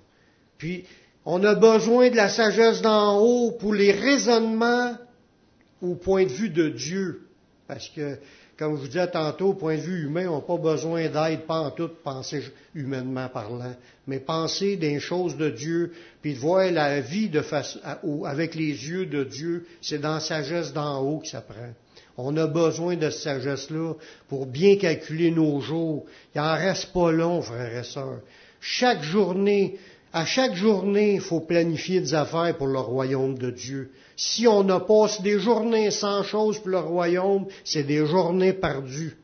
Puis, 0.56 0.86
on 1.26 1.44
a 1.44 1.54
besoin 1.54 2.08
de 2.08 2.16
la 2.16 2.30
sagesse 2.30 2.80
d'en 2.80 3.18
haut 3.20 3.52
pour 3.52 3.74
les 3.74 3.92
raisonnements 3.92 4.96
au 5.82 5.94
point 5.94 6.24
de 6.24 6.30
vue 6.32 6.48
de 6.48 6.70
Dieu. 6.70 7.28
Parce 7.68 7.90
que, 7.90 8.16
comme 8.56 8.76
je 8.76 8.82
vous 8.82 8.86
disais 8.86 9.10
tantôt, 9.10 9.48
au 9.48 9.54
point 9.54 9.76
de 9.76 9.80
vue 9.80 10.04
humain, 10.04 10.28
on 10.28 10.36
n'a 10.36 10.42
pas 10.42 10.56
besoin 10.56 11.08
d'aide, 11.08 11.40
pas 11.46 11.60
en 11.60 11.70
tout, 11.70 11.90
penser 12.02 12.42
humainement 12.74 13.28
parlant, 13.28 13.74
mais 14.06 14.20
penser 14.20 14.76
des 14.76 15.00
choses 15.00 15.36
de 15.36 15.50
Dieu, 15.50 15.92
puis 16.22 16.34
de 16.34 16.38
voir 16.38 16.70
la 16.70 17.00
vie 17.00 17.28
de 17.28 17.40
face, 17.40 17.78
avec 18.24 18.54
les 18.54 18.88
yeux 18.88 19.06
de 19.06 19.24
Dieu, 19.24 19.66
c'est 19.82 19.98
dans 19.98 20.14
la 20.14 20.20
sagesse 20.20 20.72
d'en 20.72 21.00
haut 21.00 21.18
que 21.18 21.28
ça 21.28 21.40
prend. 21.40 21.72
On 22.16 22.36
a 22.36 22.46
besoin 22.46 22.96
de 22.96 23.10
cette 23.10 23.22
sagesse-là 23.22 23.94
pour 24.28 24.46
bien 24.46 24.76
calculer 24.76 25.32
nos 25.32 25.60
jours. 25.60 26.06
Il 26.34 26.40
en 26.40 26.54
reste 26.54 26.92
pas 26.92 27.10
long, 27.10 27.42
frères 27.42 27.76
et 27.76 27.82
sœurs. 27.82 28.20
Chaque 28.60 29.02
journée, 29.02 29.78
à 30.14 30.24
chaque 30.24 30.54
journée, 30.54 31.14
il 31.14 31.20
faut 31.20 31.40
planifier 31.40 32.00
des 32.00 32.14
affaires 32.14 32.56
pour 32.56 32.68
le 32.68 32.78
royaume 32.78 33.36
de 33.36 33.50
Dieu. 33.50 33.90
Si 34.16 34.46
on 34.46 34.68
a 34.68 34.78
passé 34.80 35.22
des 35.22 35.40
journées 35.40 35.90
sans 35.90 36.22
chose 36.22 36.58
pour 36.60 36.70
le 36.70 36.78
royaume, 36.78 37.46
c'est 37.64 37.82
des 37.82 38.06
journées 38.06 38.52
perdues. 38.52 39.16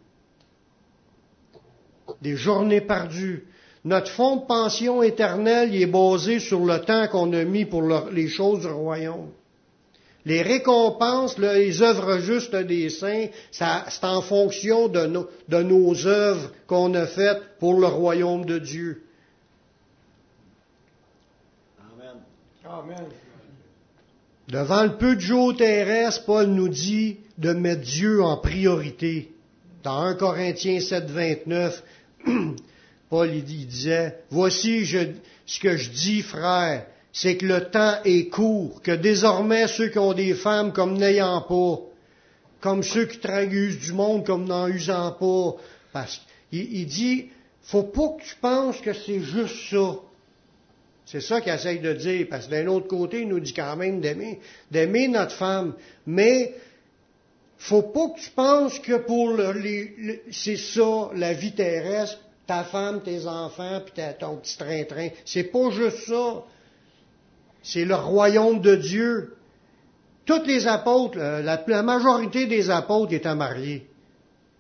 Des 2.21 2.37
journées 2.37 2.81
perdues. 2.81 3.45
Notre 3.85 4.11
fonds 4.11 4.37
de 4.37 4.47
pension 4.47 5.03
éternel 5.03 5.73
il 5.75 5.81
est 5.83 5.87
basé 5.87 6.41
sur 6.41 6.65
le 6.67 6.79
temps 6.81 7.07
qu'on 7.09 7.33
a 7.33 7.45
mis 7.45 7.65
pour 7.65 7.83
le- 7.83 8.11
les 8.13 8.29
choses 8.29 8.61
du 8.61 8.67
royaume. 8.67 9.31
Les 10.27 10.43
récompenses, 10.43 11.39
les 11.39 11.81
œuvres 11.81 12.19
justes 12.19 12.55
des 12.55 12.91
saints, 12.91 13.29
c'est 13.53 14.05
en 14.05 14.21
fonction 14.21 14.89
de 14.89 15.07
nos, 15.07 15.27
de 15.49 15.63
nos 15.63 16.07
œuvres 16.07 16.51
qu'on 16.67 16.93
a 16.95 17.07
faites 17.07 17.41
pour 17.61 17.81
le 17.81 17.87
royaume 17.87 18.45
de 18.45 18.59
Dieu. 18.59 19.03
Amen. 21.81 22.09
Amen. 22.11 22.21
Devant 24.49 24.83
le 24.83 24.97
peu 24.97 25.15
de 25.15 25.21
jours 25.21 25.57
terrestres, 25.57 26.25
Paul 26.25 26.47
nous 26.47 26.69
dit 26.69 27.19
de 27.39 27.53
mettre 27.53 27.83
Dieu 27.83 28.23
en 28.23 28.37
priorité. 28.37 29.33
Dans 29.83 29.99
1 29.99 30.15
Corinthiens 30.15 30.81
7, 30.81 31.11
29, 31.11 31.83
Paul 33.11 33.35
il, 33.35 33.45
disait, 33.45 34.19
Voici 34.31 34.87
ce 34.87 35.61
que 35.61 35.77
je 35.77 35.91
dis, 35.91 36.23
frère, 36.23 36.87
c'est 37.13 37.37
que 37.37 37.47
le 37.47 37.71
temps 37.71 37.97
est 38.05 38.29
court, 38.29 38.83
que 38.83 38.93
désormais 38.93 39.67
ceux 39.69 39.89
qui 39.89 39.99
ont 39.99 40.13
des 40.13 40.35
femmes 40.35 40.73
comme 40.73 40.99
n'ayant 40.99 41.43
pas, 41.43 41.81
comme 42.61 42.83
ceux 42.83 43.07
qui 43.07 43.19
traguent 43.19 43.79
du 43.79 43.93
monde 43.93 44.27
comme 44.27 44.45
n'en 44.45 44.69
usant 44.69 45.13
pas, 45.13 45.57
parce 45.93 46.21
qu'il 46.51 46.73
il 46.73 46.87
dit, 46.87 47.29
faut 47.63 47.85
pas 47.85 48.09
que 48.19 48.23
tu 48.23 48.37
penses 48.41 48.81
que 48.81 48.93
c'est 48.93 49.21
juste 49.21 49.71
ça. 49.71 49.95
C'est 51.11 51.21
ça 51.21 51.41
qu'il 51.41 51.53
essaye 51.53 51.81
de 51.81 51.93
dire, 51.93 52.29
parce 52.31 52.47
que 52.47 52.53
d'un 52.53 52.69
autre 52.69 52.87
côté, 52.87 53.23
il 53.23 53.29
nous 53.29 53.41
dit 53.41 53.53
quand 53.53 53.75
même 53.75 54.01
d'aimer, 54.01 54.39
d'aimer 54.71 55.09
notre 55.09 55.33
femme. 55.33 55.75
Mais 56.07 56.55
faut 57.59 57.83
pas 57.83 58.11
que 58.11 58.21
tu 58.21 58.31
penses 58.31 58.79
que 58.79 58.97
pour 58.99 59.33
le, 59.33 60.21
c'est 60.31 60.57
ça, 60.57 61.11
la 61.17 61.33
vie 61.33 61.53
terrestre, 61.53 62.21
ta 62.47 62.63
femme, 62.63 63.03
tes 63.03 63.27
enfants, 63.27 63.81
puis 63.85 64.05
ton 64.21 64.37
petit 64.37 64.57
train-train. 64.57 65.09
C'est 65.25 65.51
pas 65.51 65.71
juste 65.71 66.07
ça. 66.07 66.45
C'est 67.61 67.85
le 67.85 67.97
royaume 67.97 68.61
de 68.61 68.77
Dieu. 68.77 69.35
Tous 70.27 70.45
les 70.47 70.69
apôtres, 70.69 71.19
la, 71.19 71.61
la 71.67 71.83
majorité 71.83 72.47
des 72.47 72.71
apôtres 72.71 73.13
étaient 73.13 73.35
mariés. 73.35 73.90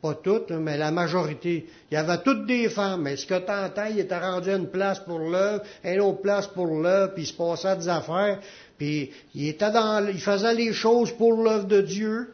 Pas 0.02 0.14
toutes, 0.14 0.50
mais 0.52 0.78
la 0.78 0.90
majorité. 0.90 1.66
Il 1.90 1.94
y 1.94 1.96
avait 1.98 2.22
toutes 2.22 2.46
des 2.46 2.70
femmes. 2.70 3.02
Mais 3.02 3.16
ce 3.16 3.26
que 3.26 3.38
tu 3.38 3.50
entends, 3.50 3.84
il 3.90 3.98
était 3.98 4.18
rendu 4.18 4.48
une 4.50 4.68
place 4.68 4.98
pour 5.00 5.18
l'œuvre, 5.18 5.62
une 5.84 6.00
autre 6.00 6.22
place 6.22 6.46
pour 6.46 6.66
l'œuvre, 6.66 7.12
puis 7.12 7.24
il 7.24 7.26
se 7.26 7.34
passait 7.34 7.76
des 7.76 7.88
affaires. 7.88 8.38
Puis 8.78 9.10
il 9.34 9.48
était 9.48 9.70
dans, 9.70 10.06
il 10.08 10.20
faisait 10.20 10.54
les 10.54 10.72
choses 10.72 11.12
pour 11.12 11.34
l'œuvre 11.42 11.66
de 11.66 11.82
Dieu, 11.82 12.30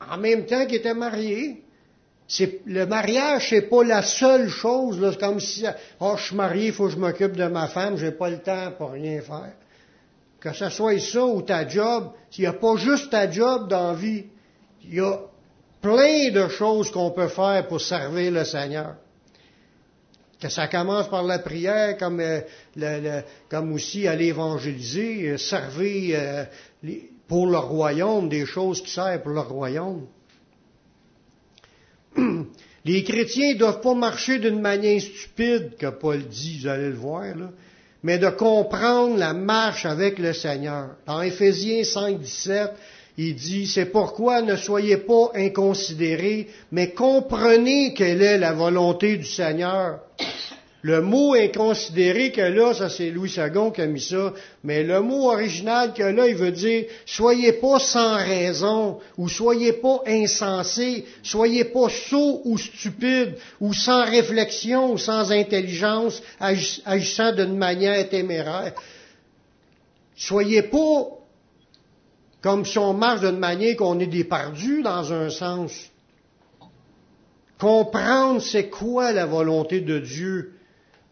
en 0.00 0.18
même 0.18 0.46
temps 0.46 0.66
qu'il 0.66 0.76
était 0.76 0.94
marié. 0.94 1.62
C'est, 2.26 2.60
le 2.66 2.86
mariage, 2.86 3.50
c'est 3.50 3.68
pas 3.70 3.84
la 3.84 4.02
seule 4.02 4.48
chose, 4.48 5.00
là. 5.00 5.12
C'est 5.12 5.20
comme 5.20 5.38
si, 5.38 5.64
oh, 6.00 6.14
je 6.16 6.24
suis 6.24 6.34
marié, 6.34 6.66
il 6.66 6.72
faut 6.72 6.86
que 6.86 6.90
je 6.90 6.98
m'occupe 6.98 7.36
de 7.36 7.46
ma 7.46 7.68
femme, 7.68 7.96
j'ai 7.96 8.10
pas 8.10 8.30
le 8.30 8.38
temps 8.38 8.72
pour 8.76 8.90
rien 8.90 9.20
faire. 9.20 9.52
Que 10.40 10.52
ce 10.52 10.68
soit 10.70 10.98
ça 10.98 11.24
ou 11.24 11.42
ta 11.42 11.68
job, 11.68 12.10
il 12.36 12.40
n'y 12.40 12.46
a 12.48 12.52
pas 12.52 12.76
juste 12.76 13.10
ta 13.10 13.30
job 13.30 13.68
dans 13.68 13.92
la 13.92 13.94
vie. 13.94 14.24
Il 14.82 14.94
y 14.94 15.00
a 15.00 15.20
plein 15.86 16.30
de 16.32 16.48
choses 16.48 16.90
qu'on 16.90 17.12
peut 17.12 17.28
faire 17.28 17.68
pour 17.68 17.80
servir 17.80 18.32
le 18.32 18.44
Seigneur. 18.44 18.96
Que 20.40 20.48
ça 20.48 20.66
commence 20.68 21.08
par 21.08 21.22
la 21.22 21.38
prière, 21.38 21.96
comme, 21.96 22.20
euh, 22.20 23.22
aussi 23.72 24.06
aller 24.06 24.26
évangéliser, 24.26 25.30
euh, 25.30 25.38
servir 25.38 26.18
euh, 26.20 26.44
pour 27.28 27.46
le 27.46 27.58
royaume, 27.58 28.28
des 28.28 28.44
choses 28.44 28.82
qui 28.82 28.90
servent 28.90 29.22
pour 29.22 29.32
le 29.32 29.40
royaume. 29.40 30.06
Les 32.84 33.02
chrétiens 33.02 33.54
ne 33.54 33.58
doivent 33.58 33.80
pas 33.80 33.94
marcher 33.94 34.38
d'une 34.38 34.60
manière 34.60 35.00
stupide, 35.00 35.76
que 35.78 35.86
Paul 35.86 36.22
dit, 36.22 36.60
vous 36.60 36.68
allez 36.68 36.90
le 36.90 36.94
voir, 36.94 37.24
mais 38.02 38.18
de 38.18 38.28
comprendre 38.28 39.16
la 39.16 39.32
marche 39.32 39.86
avec 39.86 40.18
le 40.18 40.32
Seigneur. 40.32 40.96
Dans 41.06 41.22
Éphésiens 41.22 41.82
5, 41.82 42.20
17, 42.20 42.72
il 43.18 43.34
dit, 43.34 43.66
c'est 43.66 43.86
pourquoi 43.86 44.42
ne 44.42 44.56
soyez 44.56 44.98
pas 44.98 45.30
inconsidérés, 45.34 46.48
mais 46.70 46.90
comprenez 46.90 47.94
quelle 47.94 48.22
est 48.22 48.38
la 48.38 48.52
volonté 48.52 49.16
du 49.16 49.24
Seigneur. 49.24 50.00
Le 50.82 51.00
mot 51.00 51.34
inconsidéré 51.34 52.30
que 52.30 52.42
là, 52.42 52.72
ça 52.72 52.88
c'est 52.88 53.10
Louis 53.10 53.34
II 53.36 53.72
qui 53.74 53.80
a 53.80 53.86
mis 53.86 54.00
ça, 54.00 54.34
mais 54.62 54.84
le 54.84 55.00
mot 55.00 55.32
original 55.32 55.92
que 55.94 56.02
là, 56.04 56.28
il 56.28 56.36
veut 56.36 56.52
dire, 56.52 56.84
soyez 57.06 57.54
pas 57.54 57.80
sans 57.80 58.16
raison, 58.18 58.98
ou 59.18 59.28
soyez 59.28 59.72
pas 59.72 60.02
insensés, 60.06 61.04
soyez 61.24 61.64
pas 61.64 61.88
sots 61.88 62.42
ou 62.44 62.56
stupides, 62.58 63.34
ou 63.60 63.72
sans 63.72 64.04
réflexion, 64.04 64.92
ou 64.92 64.98
sans 64.98 65.32
intelligence, 65.32 66.22
agi- 66.40 66.82
agissant 66.84 67.32
d'une 67.32 67.56
manière 67.56 68.08
téméraire. 68.08 68.74
Soyez 70.14 70.62
pas 70.62 71.08
comme 72.46 72.64
si 72.64 72.78
on 72.78 72.94
marche 72.94 73.22
d'une 73.22 73.40
manière 73.40 73.76
qu'on 73.76 73.98
est 73.98 74.06
des 74.06 74.22
dans 74.22 75.12
un 75.12 75.30
sens. 75.30 75.90
Comprendre 77.58 78.40
c'est 78.40 78.68
quoi 78.68 79.10
la 79.10 79.26
volonté 79.26 79.80
de 79.80 79.98
Dieu. 79.98 80.52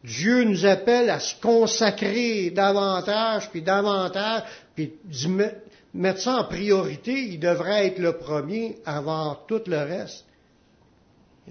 Dieu 0.05 0.45
nous 0.45 0.65
appelle 0.65 1.11
à 1.11 1.19
se 1.19 1.35
consacrer 1.41 2.51
davantage, 2.51 3.51
puis 3.51 3.63
davantage, 3.63 4.45
puis 4.77 4.93
mettre 5.93 6.21
ça 6.21 6.37
en 6.37 6.45
priorité. 6.45 7.11
Il 7.11 7.41
devrait 7.41 7.89
être 7.89 7.99
le 7.99 8.17
premier 8.17 8.79
avant 8.87 9.35
tout 9.49 9.63
le 9.67 9.79
reste. 9.79 10.25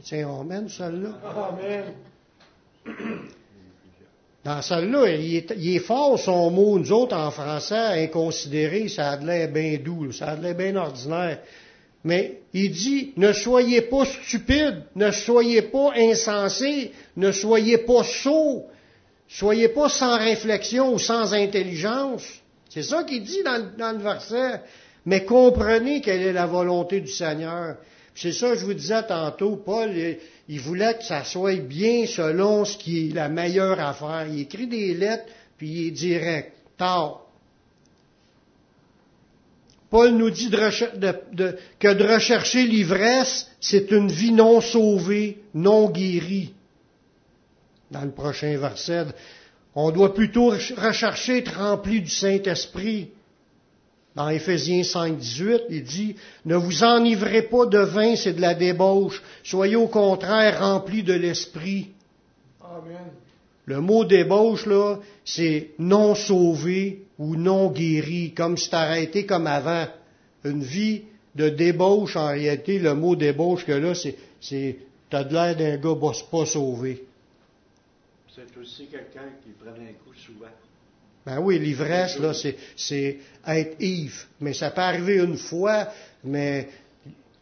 Tiens, 0.01 0.29
on 0.29 0.45
mène 0.45 0.69
celle-là. 0.69 1.09
Amen. 2.85 3.33
Dans 4.43 4.61
celle-là, 4.61 5.07
il 5.09 5.35
est, 5.35 5.53
il 5.57 5.75
est 5.75 5.79
fort 5.79 6.19
son 6.19 6.51
mot. 6.51 6.77
Nous 6.77 6.91
autres, 6.91 7.15
en 7.15 7.31
français, 7.31 8.03
inconsidéré, 8.03 8.89
ça 8.89 9.11
a 9.11 9.17
de 9.17 9.25
l'air 9.25 9.49
bien 9.49 9.77
doux, 9.77 10.11
ça 10.11 10.31
a 10.31 10.35
de 10.35 10.43
l'air 10.43 10.55
bien 10.55 10.75
ordinaire. 10.75 11.39
Mais 12.03 12.41
il 12.53 12.71
dit, 12.71 13.13
ne 13.15 13.31
soyez 13.31 13.81
pas 13.83 14.03
stupides, 14.03 14.83
ne 14.95 15.11
soyez 15.11 15.61
pas 15.61 15.91
insensés, 15.95 16.91
ne 17.15 17.31
soyez 17.31 17.77
pas 17.77 18.03
sots, 18.03 18.65
soyez 19.29 19.69
pas 19.69 19.87
sans 19.87 20.17
réflexion 20.17 20.93
ou 20.93 20.99
sans 20.99 21.33
intelligence. 21.33 22.23
C'est 22.67 22.83
ça 22.83 23.03
qu'il 23.05 23.23
dit 23.23 23.43
dans, 23.43 23.71
dans, 23.77 23.97
le 23.97 24.03
verset. 24.03 24.61
Mais 25.05 25.23
comprenez 25.23 26.01
quelle 26.01 26.21
est 26.21 26.33
la 26.33 26.45
volonté 26.45 26.99
du 26.99 27.11
Seigneur. 27.11 27.77
C'est 28.15 28.31
ça 28.31 28.55
je 28.55 28.65
vous 28.65 28.73
disais 28.73 29.03
tantôt, 29.03 29.55
Paul, 29.55 29.91
il 30.47 30.59
voulait 30.59 30.97
que 30.97 31.03
ça 31.03 31.23
soit 31.23 31.55
bien 31.61 32.05
selon 32.05 32.65
ce 32.65 32.77
qui 32.77 33.09
est 33.09 33.13
la 33.13 33.29
meilleure 33.29 33.79
affaire. 33.79 34.27
Il 34.29 34.41
écrit 34.41 34.67
des 34.67 34.93
lettres, 34.93 35.25
puis 35.57 35.69
il 35.69 35.87
est 35.87 35.91
direct. 35.91 36.53
Tard. 36.77 37.21
Paul 39.89 40.09
nous 40.11 40.31
dit 40.31 40.49
que 40.49 41.93
de 41.93 42.03
rechercher 42.03 42.65
l'ivresse, 42.65 43.47
c'est 43.59 43.91
une 43.91 44.11
vie 44.11 44.31
non 44.31 44.59
sauvée, 44.59 45.37
non 45.53 45.89
guérie. 45.91 46.51
Dans 47.91 48.01
le 48.01 48.11
prochain 48.11 48.57
verset, 48.57 49.05
on 49.75 49.91
doit 49.91 50.15
plutôt 50.15 50.49
rechercher 50.49 51.37
être 51.37 51.55
rempli 51.59 52.01
du 52.01 52.09
Saint-Esprit. 52.09 53.11
Dans 54.15 54.29
Éphésiens 54.29 54.83
5, 54.83 55.17
18, 55.17 55.61
il 55.69 55.83
dit, 55.83 56.15
ne 56.45 56.55
vous 56.55 56.83
enivrez 56.83 57.41
pas 57.43 57.65
de 57.65 57.79
vin, 57.79 58.15
c'est 58.15 58.33
de 58.33 58.41
la 58.41 58.53
débauche. 58.53 59.23
Soyez 59.43 59.75
au 59.75 59.87
contraire 59.87 60.59
remplis 60.59 61.01
de 61.01 61.13
l'esprit. 61.13 61.89
Amen. 62.61 63.11
Le 63.65 63.81
mot 63.81 64.05
débauche, 64.05 64.67
là, 64.67 64.99
c'est 65.25 65.71
non 65.79 66.13
sauvé 66.13 67.05
ou 67.17 67.35
non 67.35 67.71
guéri, 67.71 68.33
comme 68.33 68.57
c'est 68.57 68.73
arrêté 68.73 69.25
comme 69.25 69.47
avant. 69.47 69.87
Une 70.43 70.63
vie 70.63 71.03
de 71.33 71.49
débauche, 71.49 72.15
en 72.15 72.27
réalité, 72.27 72.77
le 72.77 72.93
mot 72.93 73.15
débauche 73.15 73.65
que 73.65 73.71
là, 73.71 73.95
c'est, 73.95 74.15
c'est, 74.39 74.77
t'as 75.09 75.23
de 75.23 75.33
l'air 75.33 75.55
d'un 75.55 75.77
gars 75.77 75.99
pas 76.29 76.45
sauvé. 76.45 77.03
C'est 78.35 78.57
aussi 78.59 78.87
quelqu'un 78.87 79.29
qui 79.43 79.51
prend 79.51 79.71
un 79.71 79.93
coup 80.03 80.13
souvent. 80.15 80.47
Ben 81.25 81.39
oui, 81.39 81.57
l'ivresse, 81.57 82.19
là, 82.19 82.33
c'est, 82.33 83.17
être 83.47 83.81
ivre. 83.81 84.25
Mais 84.41 84.53
ça 84.53 84.71
peut 84.71 84.81
arriver 84.81 85.15
une 85.15 85.37
fois, 85.37 85.87
mais 86.23 86.67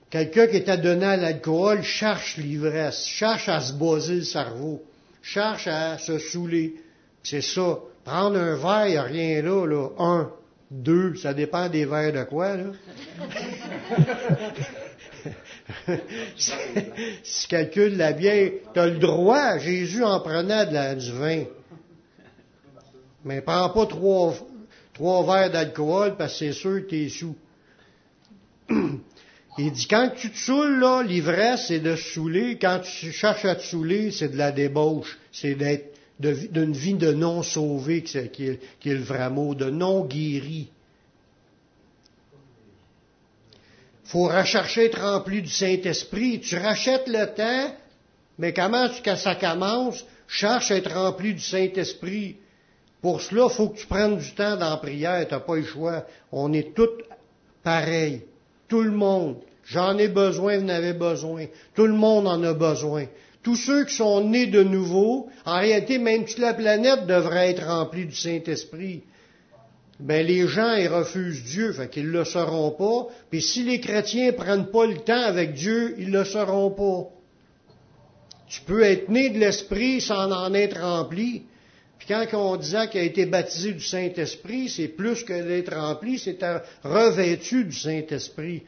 quelqu'un 0.10 0.48
qui 0.48 0.58
est 0.58 0.70
adonné 0.70 1.06
à 1.06 1.18
l'alcool 1.18 1.82
cherche 1.82 2.38
l'ivresse, 2.38 3.06
cherche 3.06 3.50
à 3.50 3.60
se 3.60 3.74
boser 3.74 4.16
le 4.16 4.24
cerveau, 4.24 4.84
cherche 5.24 5.68
à 5.68 5.98
se 5.98 6.20
saouler. 6.20 6.76
C'est 7.24 7.42
ça. 7.42 7.80
Prendre 8.04 8.38
un 8.40 8.56
verre, 8.56 8.88
il 8.88 8.92
n'y 8.92 8.98
a 8.98 9.04
rien 9.04 9.42
là, 9.42 9.66
là. 9.66 9.90
Un, 10.00 10.32
deux, 10.70 11.16
ça 11.16 11.34
dépend 11.34 11.68
des 11.70 11.86
verres 11.86 12.14
de 12.14 12.24
quoi, 12.24 12.56
là. 12.58 12.66
si 16.36 16.52
tu 17.42 17.48
calcules 17.48 17.98
la 17.98 18.14
bière, 18.14 18.52
tu 18.74 18.80
as 18.80 18.88
le 18.88 18.98
droit, 18.98 19.58
Jésus 19.58 20.04
en 20.04 20.20
prenait 20.20 20.96
du 20.96 21.12
vin. 21.12 21.44
Mais 23.24 23.42
prends 23.42 23.70
pas 23.70 23.86
trois, 23.86 24.34
trois 24.94 25.26
verres 25.26 25.52
d'alcool 25.52 26.16
parce 26.18 26.34
que 26.34 26.40
c'est 26.40 26.54
sûr 26.54 26.82
que 26.82 26.90
tu 26.90 27.06
es 27.06 27.10
sous. 27.10 27.36
Il 29.58 29.72
dit, 29.72 29.88
quand 29.88 30.12
tu 30.16 30.32
te 30.32 30.38
saoules, 30.38 30.80
là, 30.80 31.04
l'ivresse, 31.04 31.68
c'est 31.68 31.80
de 31.80 31.96
se 31.96 32.14
saouler. 32.14 32.58
Quand 32.58 32.80
tu 32.80 33.12
cherches 33.12 33.46
à 33.46 33.56
te 33.56 33.64
saouler, 33.64 34.12
c'est 34.12 34.30
de 34.30 34.38
la 34.38 34.52
débauche. 34.52 35.20
C'est 35.32 35.56
d'être 35.56 35.92
d'une 36.20 36.74
vie 36.74 36.94
de 36.94 37.12
non 37.14 37.44
sauvé 37.44 38.04
qui 38.04 38.18
est, 38.18 38.86
le 38.86 39.02
vrai 39.02 39.30
mot, 39.30 39.56
de 39.56 39.70
non 39.70 40.06
guéri. 40.06 40.70
faut 44.12 44.28
rechercher 44.28 44.86
être 44.86 45.00
rempli 45.00 45.42
du 45.42 45.50
Saint-Esprit. 45.50 46.42
Tu 46.42 46.58
rachètes 46.58 47.08
le 47.08 47.28
temps, 47.34 47.74
mais 48.38 48.54
comment 48.54 48.90
que 49.02 49.16
ça 49.16 49.36
commence? 49.36 50.06
Cherche 50.28 50.70
à 50.72 50.76
être 50.76 50.94
rempli 50.94 51.34
du 51.34 51.40
Saint-Esprit. 51.40 52.36
Pour 53.02 53.22
cela, 53.22 53.48
il 53.50 53.54
faut 53.54 53.70
que 53.70 53.80
tu 53.80 53.88
prennes 53.88 54.18
du 54.18 54.32
temps 54.34 54.58
dans 54.58 54.70
la 54.70 54.78
prière, 54.78 55.28
tu 55.28 55.34
n'as 55.34 55.40
pas 55.40 55.56
le 55.56 55.64
choix. 55.64 56.06
On 56.32 56.54
est 56.54 56.76
tous 56.76 56.90
pareils. 57.64 58.22
Tout 58.68 58.84
le 58.84 58.92
monde. 58.92 59.38
J'en 59.66 59.98
ai 59.98 60.08
besoin, 60.08 60.58
vous 60.58 60.66
en 60.66 60.70
avez 60.70 60.94
besoin. 60.94 61.46
Tout 61.76 61.88
le 61.88 61.94
monde 61.94 62.28
en 62.28 62.42
a 62.44 62.54
besoin. 62.54 63.06
Tous 63.44 63.56
ceux 63.56 63.86
qui 63.86 63.96
sont 63.96 64.24
nés 64.24 64.48
de 64.48 64.62
nouveau, 64.62 65.30
en 65.46 65.60
réalité, 65.60 65.98
même 65.98 66.26
toute 66.26 66.38
la 66.38 66.54
planète 66.54 67.08
devrait 67.08 67.52
être 67.52 67.66
remplie 67.66 68.06
du 68.06 68.16
Saint-Esprit. 68.16 69.04
Ben, 70.00 70.26
les 70.26 70.48
gens, 70.48 70.74
ils 70.74 70.88
refusent 70.88 71.44
Dieu, 71.44 71.74
fait 71.74 71.90
qu'ils 71.90 72.10
le 72.10 72.24
sauront 72.24 72.72
pas. 72.72 73.14
Puis 73.30 73.42
si 73.42 73.64
les 73.64 73.80
chrétiens 73.80 74.32
prennent 74.34 74.68
pas 74.68 74.86
le 74.86 74.98
temps 74.98 75.22
avec 75.22 75.54
Dieu, 75.54 75.96
ils 76.00 76.12
le 76.12 76.24
sauront 76.24 76.72
pas. 76.72 77.10
Tu 78.48 78.62
peux 78.62 78.84
être 78.84 79.10
né 79.10 79.30
de 79.30 79.40
l'Esprit 79.40 80.02
sans 80.02 80.32
en 80.32 80.54
être 80.54 80.82
rempli. 80.82 81.44
Puis 82.04 82.16
quand 82.32 82.54
on 82.54 82.58
disait 82.58 82.88
qu'il 82.90 83.00
a 83.00 83.04
été 83.04 83.28
baptisé 83.28 83.74
du 83.74 83.84
Saint-Esprit, 83.84 84.70
c'est 84.70 84.88
plus 84.88 85.24
que 85.24 85.34
d'être 85.34 85.76
rempli, 85.76 86.18
c'est 86.18 86.40
revêtu 86.84 87.66
du 87.66 87.78
Saint-Esprit, 87.78 88.64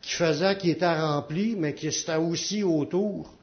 qui 0.00 0.12
faisait 0.12 0.56
qu'il 0.56 0.70
était 0.70 0.98
rempli, 0.98 1.56
mais 1.58 1.74
qui 1.74 1.88
était 1.88 2.16
aussi 2.16 2.62
autour. 2.62 3.34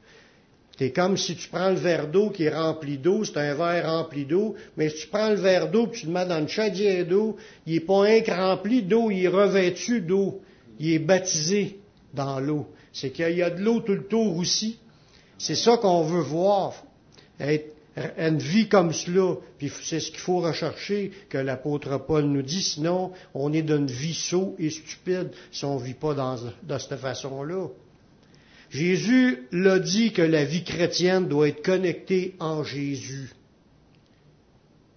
C'est 0.76 0.90
comme 0.90 1.16
si 1.16 1.36
tu 1.36 1.48
prends 1.48 1.70
le 1.70 1.76
verre 1.76 2.08
d'eau 2.08 2.30
qui 2.30 2.44
est 2.44 2.54
rempli 2.54 2.98
d'eau, 2.98 3.22
c'est 3.22 3.36
un 3.36 3.54
verre 3.54 3.92
rempli 3.92 4.26
d'eau, 4.26 4.56
mais 4.76 4.88
si 4.88 5.02
tu 5.02 5.06
prends 5.06 5.30
le 5.30 5.36
verre 5.36 5.70
d'eau 5.70 5.86
et 5.86 5.90
tu 5.90 6.06
le 6.06 6.12
mets 6.12 6.26
dans 6.26 6.40
une 6.40 6.48
chaudière 6.48 7.06
d'eau, 7.06 7.36
il 7.64 7.74
n'est 7.74 7.80
pas 7.80 8.06
un 8.06 8.46
rempli 8.48 8.82
d'eau, 8.82 9.12
il 9.12 9.24
est 9.24 9.28
revêtu 9.28 10.00
d'eau. 10.00 10.40
Il 10.80 10.92
est 10.92 10.98
baptisé 10.98 11.78
dans 12.12 12.40
l'eau. 12.40 12.66
C'est 12.92 13.10
qu'il 13.10 13.36
y 13.36 13.42
a 13.42 13.50
de 13.50 13.60
l'eau 13.60 13.80
tout 13.80 13.94
le 13.94 14.06
tour 14.06 14.36
aussi. 14.36 14.78
C'est 15.38 15.54
ça 15.54 15.76
qu'on 15.76 16.02
veut 16.02 16.22
voir. 16.22 16.74
Une 18.18 18.38
vie 18.38 18.68
comme 18.68 18.92
cela. 18.92 19.36
Puis 19.58 19.72
c'est 19.82 20.00
ce 20.00 20.10
qu'il 20.10 20.20
faut 20.20 20.40
rechercher, 20.40 21.12
que 21.28 21.38
l'apôtre 21.38 21.98
Paul 21.98 22.24
nous 22.24 22.42
dit. 22.42 22.62
Sinon, 22.62 23.12
on 23.34 23.52
est 23.52 23.62
d'une 23.62 23.86
vie 23.86 24.14
sot 24.14 24.56
et 24.58 24.70
stupide 24.70 25.30
si 25.52 25.64
on 25.64 25.78
ne 25.78 25.84
vit 25.84 25.94
pas 25.94 26.14
dans, 26.14 26.36
de 26.36 26.78
cette 26.78 26.96
façon-là. 26.96 27.68
Jésus 28.70 29.48
l'a 29.50 29.78
dit 29.78 30.12
que 30.12 30.22
la 30.22 30.44
vie 30.44 30.64
chrétienne 30.64 31.26
doit 31.26 31.48
être 31.48 31.64
connectée 31.64 32.34
en 32.38 32.64
Jésus. 32.64 33.30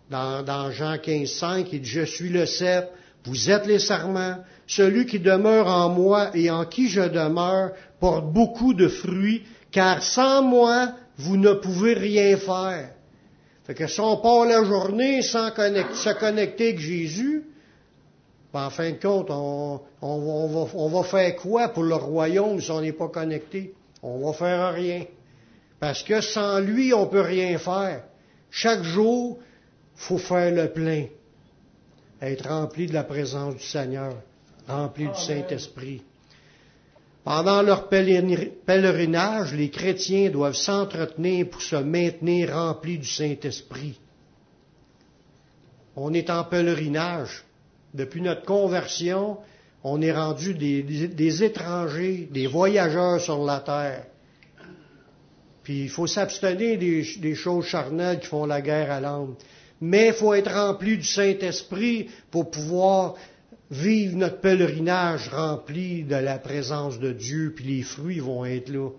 Dans, 0.10 0.72
Jean 0.72 0.98
15, 0.98 1.30
5, 1.30 1.68
il 1.72 1.82
dit, 1.82 1.90
je 1.90 2.02
suis 2.02 2.28
le 2.28 2.46
cep, 2.46 2.90
vous 3.24 3.50
êtes 3.50 3.66
les 3.66 3.80
sarments, 3.80 4.44
celui 4.68 5.06
qui 5.06 5.20
demeure 5.20 5.68
en 5.68 5.88
moi 5.90 6.32
et 6.36 6.52
en 6.52 6.66
qui 6.66 6.90
je 6.90 7.02
demeure 7.02 7.72
porte 8.02 8.26
beaucoup 8.34 8.74
de 8.74 8.90
fruits, 8.90 9.44
car 9.72 10.04
sans 10.04 10.44
moi, 10.44 10.92
vous 11.22 11.38
ne 11.38 11.54
pouvez 11.54 11.94
rien 11.94 12.38
faire. 12.38 12.90
Fait 13.64 13.76
que 13.76 13.88
si 13.88 14.00
on 14.00 14.18
part 14.18 14.46
la 14.46 14.64
journée 14.64 15.22
sans 15.22 15.50
se 15.50 16.20
connecter 16.20 16.70
avec 16.70 16.80
Jésus, 16.80 17.46
ben, 18.54 18.66
en 18.66 18.70
fin 18.70 18.92
de 18.92 18.98
compte, 18.98 19.30
on, 19.30 19.80
va, 20.02 20.72
on, 20.74 20.90
va, 20.90 21.04
faire 21.04 21.36
quoi 21.38 21.70
pour 21.70 21.84
le 21.84 21.96
royaume 21.96 22.60
si 22.60 22.70
on 22.72 22.82
n'est 22.82 22.92
pas 22.92 23.08
connecté? 23.08 23.74
On 24.04 24.26
va 24.26 24.34
faire 24.34 24.74
rien. 24.74 25.06
Parce 25.80 26.04
que 26.04 26.22
sans 26.22 26.60
lui, 26.60 26.94
on 26.94 27.08
peut 27.08 27.22
rien 27.22 27.58
faire. 27.58 28.04
Chaque 28.50 28.84
jour, 28.84 29.40
faut 29.96 30.18
faire 30.18 30.54
le 30.54 30.72
plein. 30.72 31.06
Être 32.22 32.50
rempli 32.50 32.88
de 32.88 32.94
la 32.94 33.04
présence 33.04 33.56
du 33.56 33.64
Seigneur, 33.64 34.14
rempli 34.68 35.08
du 35.08 35.20
Saint-Esprit. 35.20 36.04
Pendant 37.24 37.62
leur 37.62 37.88
pèlerinage, 37.88 39.54
les 39.54 39.70
chrétiens 39.70 40.30
doivent 40.30 40.56
s'entretenir 40.56 41.50
pour 41.50 41.62
se 41.62 41.76
maintenir 41.76 42.54
remplis 42.54 42.98
du 42.98 43.08
Saint-Esprit. 43.08 44.00
On 45.96 46.14
est 46.14 46.30
en 46.30 46.44
pèlerinage. 46.44 47.44
Depuis 47.94 48.22
notre 48.22 48.44
conversion, 48.44 49.38
on 49.84 50.02
est 50.02 50.12
rendu 50.12 50.54
des, 50.54 51.44
étrangers, 51.44 52.28
des 52.32 52.48
voyageurs 52.48 53.20
sur 53.20 53.44
la 53.44 53.60
terre. 53.60 54.06
Puis 55.64 55.84
il 55.84 55.90
faut 55.90 56.08
s'abstenir 56.08 56.80
des, 56.80 57.36
choses 57.36 57.66
charnelles 57.66 58.20
qui 58.20 58.28
font 58.28 58.46
la 58.46 58.62
guerre 58.62 58.92
à 58.92 59.00
l'âme. 59.00 59.36
Mais 59.80 60.08
il 60.08 60.14
faut 60.14 60.34
être 60.34 60.52
rempli 60.52 60.98
du 60.98 61.04
Saint-Esprit 61.04 62.10
pour 62.32 62.50
pouvoir 62.50 63.16
vivre 63.72 64.18
notre 64.18 64.42
pèlerinage 64.42 65.30
rempli 65.30 66.04
de 66.04 66.16
la 66.16 66.38
présence 66.38 67.00
de 67.00 67.14
Dieu, 67.14 67.54
puis 67.56 67.66
les 67.66 67.84
fruits 67.84 68.20
vont 68.20 68.44
être 68.44 68.70
là. 68.70 68.90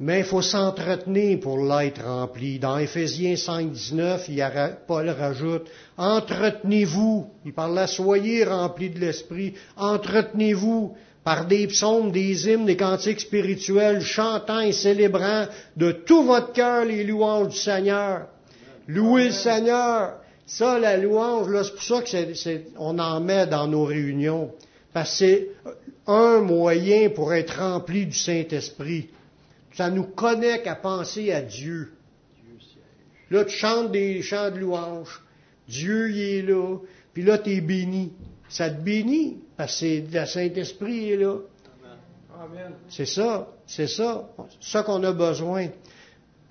Mais 0.00 0.20
il 0.20 0.24
faut 0.24 0.42
s'entretenir 0.42 1.38
pour 1.38 1.58
l'être 1.58 2.04
rempli. 2.04 2.58
Dans 2.58 2.76
Éphésiens 2.76 3.36
5, 3.36 3.70
19, 3.70 4.28
Paul 4.88 5.08
rajoute, 5.10 5.68
entretenez-vous, 5.96 7.30
il 7.44 7.52
parle 7.52 7.74
là, 7.74 7.86
soyez 7.86 8.42
remplis 8.42 8.90
de 8.90 8.98
l'Esprit, 8.98 9.54
entretenez-vous 9.76 10.96
par 11.22 11.46
des 11.46 11.68
psaumes, 11.68 12.10
des 12.10 12.48
hymnes, 12.48 12.66
des 12.66 12.76
cantiques 12.76 13.20
spirituels, 13.20 14.00
chantant 14.00 14.60
et 14.60 14.72
célébrant 14.72 15.46
de 15.76 15.92
tout 15.92 16.24
votre 16.24 16.52
cœur 16.52 16.84
les 16.84 17.04
louanges 17.04 17.50
du 17.50 17.58
Seigneur. 17.58 18.26
Louez 18.88 19.26
le 19.26 19.30
Seigneur. 19.30 20.14
Ça, 20.46 20.78
la 20.78 20.96
louange, 20.96 21.48
là, 21.48 21.64
c'est 21.64 21.72
pour 21.72 21.82
ça 21.82 22.02
que 22.02 22.34
c'est, 22.34 22.66
on 22.76 22.98
en 22.98 23.20
met 23.20 23.46
dans 23.46 23.66
nos 23.66 23.84
réunions. 23.84 24.52
Parce 24.92 25.10
que 25.10 25.16
c'est 25.16 25.48
un 26.06 26.40
moyen 26.40 27.10
pour 27.10 27.32
être 27.32 27.58
rempli 27.58 28.06
du 28.06 28.16
Saint-Esprit. 28.16 29.08
Ça 29.74 29.90
nous 29.90 30.04
connecte 30.04 30.66
à 30.66 30.74
penser 30.74 31.32
à 31.32 31.40
Dieu. 31.40 31.92
Là, 33.30 33.44
tu 33.44 33.56
chantes 33.56 33.92
des 33.92 34.20
chants 34.20 34.50
de 34.50 34.58
louange. 34.58 35.22
Dieu, 35.66 36.10
il 36.10 36.20
est 36.20 36.42
là. 36.42 36.76
Puis 37.14 37.22
là, 37.22 37.38
tu 37.38 37.50
es 37.50 37.60
béni. 37.60 38.12
Ça 38.48 38.68
te 38.68 38.82
bénit, 38.82 39.38
parce 39.56 39.80
que 39.80 40.02
le 40.12 40.26
Saint-Esprit 40.26 41.12
est 41.12 41.16
là. 41.16 41.38
Amen. 42.38 42.72
C'est 42.90 43.06
ça, 43.06 43.48
c'est 43.66 43.86
ça. 43.86 44.28
C'est 44.60 44.72
ça 44.72 44.82
qu'on 44.82 45.02
a 45.04 45.12
besoin. 45.12 45.68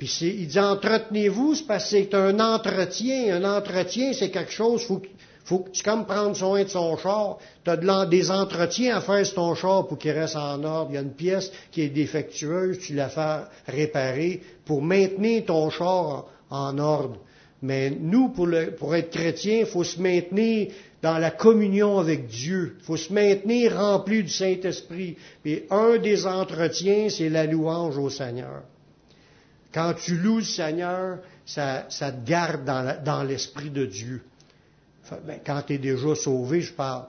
Puis 0.02 0.18
il 0.24 0.48
dit 0.48 0.60
entretenez-vous, 0.60 1.54
c'est 1.54 1.68
parce 1.68 1.84
que 1.84 1.90
c'est 1.92 2.16
un 2.16 2.40
entretien. 2.40 3.36
Un 3.36 3.58
entretien, 3.58 4.14
c'est 4.14 4.32
quelque 4.32 4.52
chose, 4.52 4.82
faut, 4.84 5.00
faut, 5.44 5.66
c'est 5.74 5.84
comme 5.84 6.08
prendre 6.08 6.36
soin 6.36 6.64
de 6.64 6.70
son 6.70 6.98
char. 6.98 7.38
Tu 7.64 7.70
as 7.70 8.06
des 8.08 8.32
entretiens 8.32 8.98
à 8.98 9.02
faire 9.02 9.24
sur 9.24 9.36
ton 9.36 9.54
char 9.54 9.86
pour 9.88 10.00
qu'il 10.00 10.10
reste 10.14 10.38
en 10.38 10.64
ordre. 10.64 10.88
Il 10.90 10.96
y 10.96 10.98
a 10.98 11.02
une 11.02 11.14
pièce 11.14 11.52
qui 11.70 11.84
est 11.84 11.90
défectueuse, 11.90 12.80
tu 12.80 12.96
la 12.96 13.10
fais 13.10 13.42
réparer 13.68 14.42
pour 14.66 14.82
maintenir 14.82 15.46
ton 15.46 15.70
char 15.70 16.26
en 16.50 16.80
ordre. 16.80 17.18
Mais 17.62 17.92
nous, 17.92 18.30
pour, 18.30 18.48
le, 18.48 18.72
pour 18.72 18.96
être 18.96 19.12
chrétien, 19.12 19.60
il 19.60 19.66
faut 19.68 19.84
se 19.84 20.02
maintenir 20.02 20.72
dans 21.04 21.20
la 21.20 21.30
communion 21.30 22.00
avec 22.00 22.26
Dieu. 22.26 22.78
Il 22.80 22.86
faut 22.86 22.98
se 22.98 23.14
maintenir 23.14 23.78
rempli 23.78 24.24
du 24.24 24.30
Saint-Esprit. 24.30 25.18
Et 25.46 25.68
un 25.70 26.00
des 26.00 26.26
entretiens, 26.26 27.08
c'est 27.10 27.30
la 27.30 27.46
louange 27.46 28.00
au 28.00 28.10
Seigneur. 28.10 28.64
Quand 29.74 29.94
tu 29.94 30.18
loues 30.18 30.38
le 30.38 30.44
Seigneur, 30.44 31.20
ça, 31.46 31.88
te 31.90 32.26
garde 32.26 32.66
dans 33.04 33.24
l'esprit 33.24 33.70
de 33.70 33.86
Dieu. 33.86 34.22
Ben, 35.26 35.40
quand 35.46 35.62
tu 35.64 35.74
es 35.74 35.78
déjà 35.78 36.16
sauvé, 36.16 36.62
je 36.62 36.74
parle. 36.74 37.06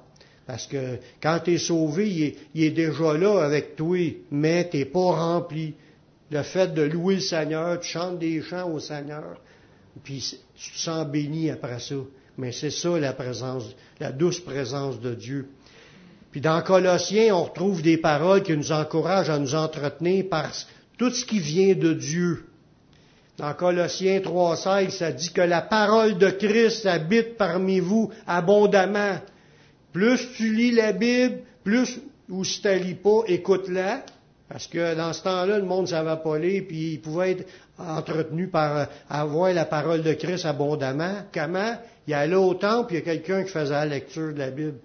Parce 0.47 0.67
que 0.67 0.99
quand 1.23 1.39
tu 1.45 1.55
es 1.55 1.59
sauvé, 1.59 2.11
il 2.11 2.23
est, 2.23 2.37
il 2.55 2.65
est, 2.65 2.71
déjà 2.71 3.17
là 3.17 3.43
avec 3.45 3.77
toi, 3.77 3.97
mais 4.31 4.69
tu 4.69 4.79
n'es 4.79 4.85
pas 4.85 4.99
rempli. 4.99 5.75
Le 6.31 6.43
fait 6.43 6.75
de 6.75 6.83
louer 6.83 7.17
le 7.17 7.21
Seigneur, 7.21 7.79
tu 7.81 7.89
chantes 7.89 8.19
des 8.19 8.41
chants 8.43 8.71
au 8.71 8.81
Seigneur, 8.81 9.41
puis 10.03 10.41
tu 10.57 10.71
te 10.73 10.79
sens 10.79 11.07
béni 11.07 11.51
après 11.51 11.79
ça. 11.79 11.95
Mais 12.39 12.51
c'est 12.51 12.71
ça 12.71 12.99
la 12.99 13.13
présence, 13.13 13.65
la 14.01 14.11
douce 14.11 14.41
présence 14.41 14.99
de 15.01 15.15
Dieu. 15.15 15.49
Puis 16.31 16.41
dans 16.41 16.63
Colossiens, 16.63 17.37
on 17.37 17.45
retrouve 17.45 17.83
des 17.83 17.99
paroles 17.99 18.43
qui 18.43 18.57
nous 18.57 18.73
encouragent 18.73 19.29
à 19.29 19.39
nous 19.39 19.55
entretenir 19.55 20.29
par 20.31 20.51
tout 20.97 21.11
ce 21.11 21.27
qui 21.27 21.39
vient 21.39 21.75
de 21.75 21.93
Dieu. 21.93 22.47
Dans 23.39 23.55
Colossiens 23.55 24.19
3.16, 24.19 24.91
ça 24.91 25.11
dit 25.13 25.33
que 25.33 25.41
la 25.41 25.63
parole 25.63 26.19
de 26.19 26.29
Christ 26.31 26.85
habite 26.87 27.37
parmi 27.37 27.81
vous 27.81 28.11
abondamment. 28.27 29.19
Plus 29.93 30.21
tu 30.37 30.55
lis 30.55 30.73
la 30.73 30.93
Bible, 30.93 31.41
plus, 31.65 32.01
ou 32.29 32.45
si 32.45 32.61
tu 32.61 32.69
ne 32.69 32.75
lis 32.75 32.95
pas, 32.95 33.23
écoute-la, 33.27 34.05
parce 34.49 34.67
que 34.67 34.95
dans 34.95 35.15
ce 35.15 35.23
temps-là, 35.23 35.59
le 35.59 35.65
monde 35.65 35.83
ne 35.83 35.87
savait 35.87 36.23
pas 36.23 36.39
lire, 36.39 36.65
puis 36.69 36.93
il 36.93 37.01
pouvait 37.01 37.33
être 37.33 37.47
entretenu 37.79 38.49
par 38.49 38.89
avoir 39.09 39.53
la 39.53 39.65
parole 39.65 40.03
de 40.03 40.13
Christ 40.13 40.45
abondamment. 40.45 41.23
Comment? 41.33 41.77
Il 42.07 42.15
allait 42.15 42.35
au 42.35 42.53
temple, 42.55 42.89
puis 42.89 42.97
il 42.97 42.99
y 42.99 43.03
a 43.03 43.15
quelqu'un 43.15 43.45
qui 43.45 43.51
faisait 43.51 43.73
la 43.73 43.87
lecture 43.87 44.35
de 44.35 44.39
la 44.39 44.51
Bible. 44.51 44.79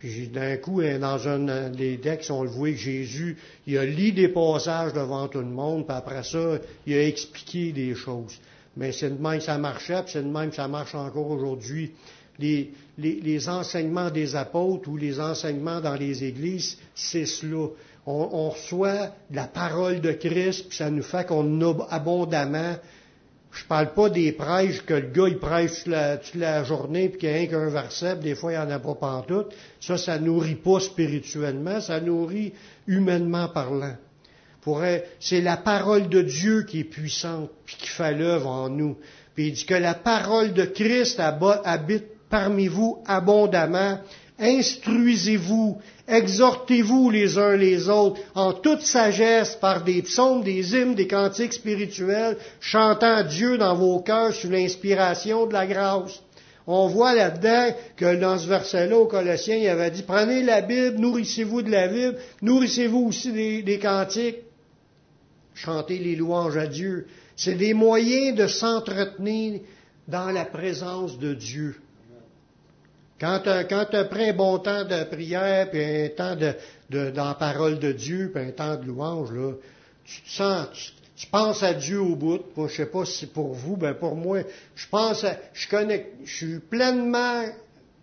Puis 0.00 0.28
d'un 0.28 0.56
coup, 0.56 0.80
hein, 0.80 0.98
dans 0.98 1.28
un 1.28 1.68
des 1.68 1.98
textes, 1.98 2.30
on 2.30 2.42
le 2.42 2.48
voit 2.48 2.70
que 2.70 2.76
Jésus, 2.76 3.36
il 3.66 3.76
a 3.76 3.84
lu 3.84 4.12
des 4.12 4.28
passages 4.28 4.94
devant 4.94 5.28
tout 5.28 5.40
le 5.40 5.44
monde, 5.44 5.86
puis 5.86 5.94
après 5.94 6.22
ça, 6.22 6.58
il 6.86 6.94
a 6.94 7.06
expliqué 7.06 7.70
des 7.72 7.94
choses. 7.94 8.32
Mais 8.78 8.92
c'est 8.92 9.10
de 9.10 9.22
même 9.22 9.38
que 9.38 9.44
ça 9.44 9.58
marchait, 9.58 10.02
puis 10.02 10.12
c'est 10.12 10.22
de 10.22 10.28
même 10.28 10.48
que 10.48 10.56
ça 10.56 10.68
marche 10.68 10.94
encore 10.94 11.30
aujourd'hui. 11.30 11.92
Les, 12.38 13.48
enseignements 13.48 14.10
des 14.10 14.34
apôtres 14.34 14.88
ou 14.88 14.96
les 14.96 15.20
enseignements 15.20 15.82
dans 15.82 15.96
les 15.96 16.24
églises, 16.24 16.78
c'est 16.94 17.26
cela. 17.26 17.68
On, 18.06 18.28
on, 18.32 18.48
reçoit 18.48 19.14
la 19.30 19.44
parole 19.44 20.00
de 20.00 20.12
Christ, 20.12 20.68
puis 20.68 20.78
ça 20.78 20.88
nous 20.88 21.02
fait 21.02 21.26
qu'on 21.26 21.60
a 21.60 21.86
abondamment, 21.90 22.76
je 23.52 23.64
parle 23.64 23.92
pas 23.94 24.08
des 24.10 24.32
prêches 24.32 24.82
que 24.82 24.94
le 24.94 25.08
gars 25.08 25.28
il 25.28 25.38
prêche 25.38 25.84
toute 25.84 26.34
la, 26.34 26.64
journée 26.64 27.08
puis 27.08 27.18
qu'il 27.18 27.32
n'y 27.32 27.38
a 27.38 27.46
qu'un 27.46 27.68
verset, 27.68 28.16
des 28.16 28.34
fois 28.34 28.52
il 28.52 28.58
n'y 28.58 28.62
en 28.62 28.70
a 28.70 28.78
pas 28.78 28.94
pantoute. 28.94 29.52
Ça, 29.80 29.98
ça 29.98 30.18
nourrit 30.18 30.54
pas 30.54 30.80
spirituellement, 30.80 31.80
ça 31.80 32.00
nourrit 32.00 32.52
humainement 32.86 33.48
parlant. 33.48 33.96
C'est 35.20 35.40
la 35.40 35.56
parole 35.56 36.08
de 36.08 36.22
Dieu 36.22 36.64
qui 36.64 36.80
est 36.80 36.84
puissante 36.84 37.50
puis 37.64 37.76
qui 37.76 37.88
fait 37.88 38.14
l'œuvre 38.14 38.48
en 38.48 38.68
nous. 38.68 38.98
Puis 39.34 39.48
il 39.48 39.52
dit 39.54 39.64
que 39.64 39.74
la 39.74 39.94
parole 39.94 40.52
de 40.52 40.64
Christ 40.64 41.20
habite 41.20 42.04
parmi 42.28 42.68
vous 42.68 43.02
abondamment 43.06 43.98
Instruisez-vous, 44.40 45.78
exhortez-vous 46.08 47.10
les 47.10 47.36
uns 47.36 47.56
les 47.56 47.90
autres 47.90 48.20
en 48.34 48.54
toute 48.54 48.80
sagesse 48.80 49.54
par 49.56 49.84
des 49.84 50.00
psaumes, 50.00 50.42
des 50.42 50.74
hymnes, 50.74 50.94
des 50.94 51.06
cantiques 51.06 51.52
spirituels, 51.52 52.38
chantant 52.58 53.22
Dieu 53.22 53.58
dans 53.58 53.74
vos 53.74 54.00
cœurs 54.00 54.32
sous 54.32 54.48
l'inspiration 54.48 55.44
de 55.44 55.52
la 55.52 55.66
grâce. 55.66 56.22
On 56.66 56.86
voit 56.88 57.14
là-dedans 57.14 57.74
que 57.96 58.16
dans 58.16 58.38
ce 58.38 58.46
verset-là, 58.46 58.96
au 58.96 59.06
Colossiens, 59.06 59.56
il 59.56 59.68
avait 59.68 59.90
dit, 59.90 60.02
prenez 60.02 60.42
la 60.42 60.62
Bible, 60.62 60.96
nourrissez-vous 60.98 61.60
de 61.60 61.70
la 61.70 61.88
Bible, 61.88 62.16
nourrissez-vous 62.40 63.08
aussi 63.08 63.32
des, 63.32 63.62
des 63.62 63.78
cantiques, 63.78 64.38
chantez 65.54 65.98
les 65.98 66.16
louanges 66.16 66.56
à 66.56 66.66
Dieu. 66.66 67.06
C'est 67.36 67.56
des 67.56 67.74
moyens 67.74 68.38
de 68.38 68.46
s'entretenir 68.46 69.60
dans 70.08 70.30
la 70.30 70.46
présence 70.46 71.18
de 71.18 71.34
Dieu. 71.34 71.76
Quand 73.20 73.40
tu 73.42 74.08
pris 74.08 74.30
un 74.30 74.32
bon 74.32 74.58
temps 74.58 74.84
de 74.84 75.04
prière, 75.04 75.70
puis 75.70 75.84
un 75.84 76.08
temps 76.08 76.36
de, 76.36 76.54
de, 76.88 77.38
parole 77.38 77.78
de 77.78 77.92
Dieu, 77.92 78.30
puis 78.34 78.42
un 78.42 78.50
temps 78.50 78.76
de 78.76 78.86
louange, 78.86 79.30
là, 79.32 79.52
tu 80.04 80.22
sens, 80.30 80.68
tu, 81.14 81.26
penses 81.26 81.62
à 81.62 81.74
Dieu 81.74 82.00
au 82.00 82.16
bout. 82.16 82.40
Moi, 82.56 82.68
je 82.68 82.76
sais 82.76 82.86
pas 82.86 83.04
si 83.04 83.18
c'est 83.18 83.32
pour 83.32 83.52
vous, 83.52 83.76
ben 83.76 83.92
pour 83.92 84.16
moi, 84.16 84.40
je 84.74 84.86
pense, 84.88 85.26
je 85.52 85.68
connais, 85.68 86.10
je 86.24 86.34
suis 86.34 86.58
pleinement 86.60 87.44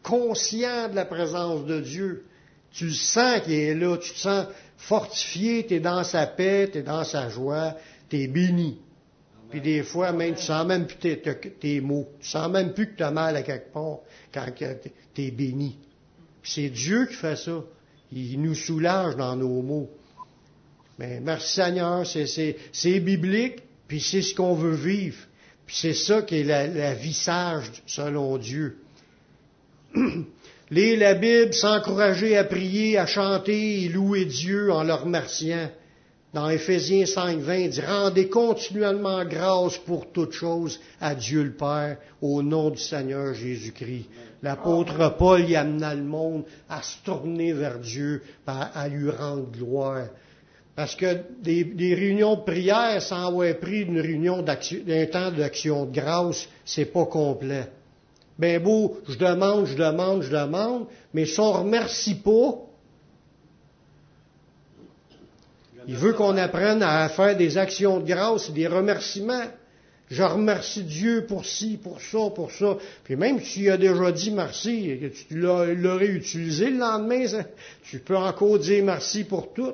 conscient 0.03 0.87
de 0.87 0.95
la 0.95 1.05
présence 1.05 1.65
de 1.65 1.81
Dieu. 1.81 2.25
Tu 2.71 2.91
sens 2.91 3.41
qu'il 3.41 3.53
est 3.53 3.73
là, 3.73 3.97
tu 3.97 4.13
te 4.13 4.19
sens 4.19 4.45
fortifié, 4.77 5.65
tu 5.65 5.73
es 5.73 5.79
dans 5.79 6.03
sa 6.03 6.27
paix, 6.27 6.69
tu 6.71 6.77
es 6.77 6.83
dans 6.83 7.03
sa 7.03 7.27
joie, 7.29 7.75
tu 8.07 8.21
es 8.21 8.27
béni. 8.27 8.79
Puis 9.49 9.61
des 9.61 9.83
fois, 9.83 10.11
même, 10.11 10.35
tu 10.35 10.43
sens 10.43 10.65
même 10.65 10.87
plus 10.87 10.97
tes, 10.97 11.81
mots. 11.81 12.07
Tu 12.19 12.27
sens 12.27 12.51
même 12.51 12.73
plus 12.73 12.87
que 12.87 12.97
tu 12.97 13.03
as 13.03 13.11
mal 13.11 13.35
à 13.35 13.43
quelque 13.43 13.71
part 13.71 13.99
quand 14.33 14.45
tu 14.55 15.23
es 15.23 15.31
béni. 15.31 15.77
c'est 16.43 16.69
Dieu 16.69 17.05
qui 17.07 17.15
fait 17.15 17.35
ça. 17.35 17.63
Il 18.11 18.41
nous 18.41 18.55
soulage 18.55 19.15
dans 19.15 19.35
nos 19.35 19.61
mots. 19.61 19.89
Mais 20.99 21.19
merci 21.19 21.55
Seigneur, 21.55 22.05
c'est 22.05 22.99
biblique, 22.99 23.61
puis 23.87 24.01
c'est 24.01 24.21
ce 24.21 24.33
qu'on 24.33 24.55
veut 24.55 24.75
vivre. 24.75 25.17
Puis 25.65 25.75
c'est 25.79 25.93
ça 25.93 26.21
qui 26.21 26.39
est 26.39 26.43
la, 26.43 26.67
la 26.67 26.93
vie 26.93 27.13
sage 27.13 27.71
selon 27.85 28.37
Dieu. 28.37 28.77
Lire 30.69 30.99
la 30.99 31.13
Bible, 31.13 31.53
s'encourager 31.53 32.35
à 32.37 32.43
prier, 32.43 32.97
à 32.97 33.05
chanter 33.05 33.83
et 33.83 33.89
louer 33.89 34.25
Dieu 34.25 34.71
en 34.71 34.83
le 34.83 34.93
remerciant 34.93 35.69
dans 36.33 36.49
Éphésiens 36.49 37.05
5, 37.05 37.39
20, 37.39 37.55
il 37.55 37.69
dit 37.69 37.81
Rendez 37.81 38.27
continuellement 38.27 39.23
grâce 39.25 39.77
pour 39.77 40.11
toutes 40.11 40.33
choses 40.33 40.79
à 40.99 41.15
Dieu 41.15 41.43
le 41.43 41.53
Père, 41.53 41.97
au 42.21 42.43
nom 42.43 42.69
du 42.69 42.81
Seigneur 42.81 43.33
Jésus-Christ. 43.33 44.07
L'apôtre 44.43 45.15
Paul 45.17 45.49
y 45.49 45.55
amena 45.55 45.95
le 45.95 46.03
monde 46.03 46.43
à 46.69 46.81
se 46.81 46.97
tourner 47.03 47.53
vers 47.53 47.79
Dieu, 47.79 48.21
à 48.45 48.87
lui 48.87 49.09
rendre 49.09 49.49
gloire. 49.51 50.07
Parce 50.75 50.95
que 50.95 51.23
des, 51.41 51.95
réunions 51.95 52.35
de 52.35 52.41
prière 52.41 53.01
sans 53.01 53.29
avoir 53.29 53.55
pris 53.57 53.81
une 53.81 53.99
réunion 53.99 54.43
d'un 54.43 55.05
temps 55.07 55.31
d'action 55.31 55.85
de 55.85 55.91
grâce, 55.91 56.47
c'est 56.65 56.85
pas 56.85 57.05
complet. 57.05 57.67
Ben 58.37 58.61
beau, 58.61 58.99
je 59.07 59.17
demande, 59.17 59.65
je 59.65 59.75
demande, 59.75 60.21
je 60.21 60.29
demande, 60.29 60.85
mais 61.15 61.25
si 61.25 61.39
on 61.39 61.51
remercie 61.51 62.13
pas, 62.13 62.66
Il 65.87 65.95
veut 65.95 66.13
qu'on 66.13 66.35
apprenne 66.37 66.83
à 66.83 67.07
faire 67.09 67.37
des 67.37 67.57
actions 67.57 67.99
de 67.99 68.05
grâce 68.07 68.49
et 68.49 68.51
des 68.51 68.67
remerciements. 68.67 69.45
Je 70.09 70.23
remercie 70.23 70.83
Dieu 70.83 71.25
pour 71.25 71.45
ci, 71.45 71.77
pour 71.81 72.01
ça, 72.01 72.29
pour 72.33 72.51
ça. 72.51 72.77
Puis 73.03 73.15
même 73.15 73.39
si 73.41 73.63
tu 73.63 73.71
as 73.71 73.77
déjà 73.77 74.11
dit 74.11 74.31
merci 74.31 74.89
et 74.89 74.97
que 74.97 75.05
tu 75.07 75.25
l'aurais 75.35 76.07
utilisé 76.07 76.69
le 76.69 76.77
lendemain, 76.77 77.25
tu 77.83 77.99
peux 77.99 78.15
encore 78.17 78.59
dire 78.59 78.83
merci 78.83 79.23
pour 79.23 79.53
tout. 79.53 79.73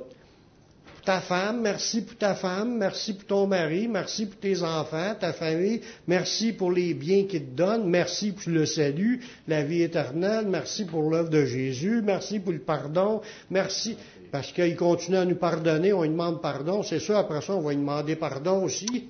Ta 1.04 1.20
femme, 1.20 1.62
merci 1.62 2.02
pour 2.02 2.18
ta 2.18 2.34
femme, 2.36 2.78
merci 2.78 3.14
pour 3.14 3.26
ton 3.26 3.48
mari, 3.48 3.88
merci 3.88 4.26
pour 4.26 4.40
tes 4.40 4.62
enfants, 4.64 5.14
ta 5.20 5.34
famille, 5.34 5.82
merci 6.08 6.54
pour 6.54 6.72
les 6.72 6.94
biens 6.94 7.26
qu'il 7.26 7.46
te 7.46 7.56
donne, 7.56 7.90
merci 7.90 8.32
pour 8.32 8.52
le 8.52 8.66
salut, 8.66 9.22
la 9.48 9.64
vie 9.64 9.82
éternelle, 9.84 10.46
merci 10.48 10.86
pour 10.86 11.10
l'œuvre 11.10 11.30
de 11.30 11.46
Jésus, 11.46 12.02
merci 12.04 12.40
pour 12.40 12.54
le 12.54 12.60
pardon, 12.60 13.22
merci. 13.50 13.98
Parce 14.32 14.52
qu'il 14.52 14.76
continue 14.76 15.18
à 15.18 15.26
nous 15.26 15.36
pardonner, 15.36 15.94
on 15.94 16.04
lui 16.04 16.10
demande 16.10 16.42
pardon, 16.42 16.82
c'est 16.84 17.00
sûr, 17.00 17.18
après 17.18 17.42
ça, 17.42 17.54
on 17.56 17.62
va 17.62 17.72
lui 17.72 17.78
demander 17.78 18.16
pardon 18.16 18.64
aussi, 18.64 19.10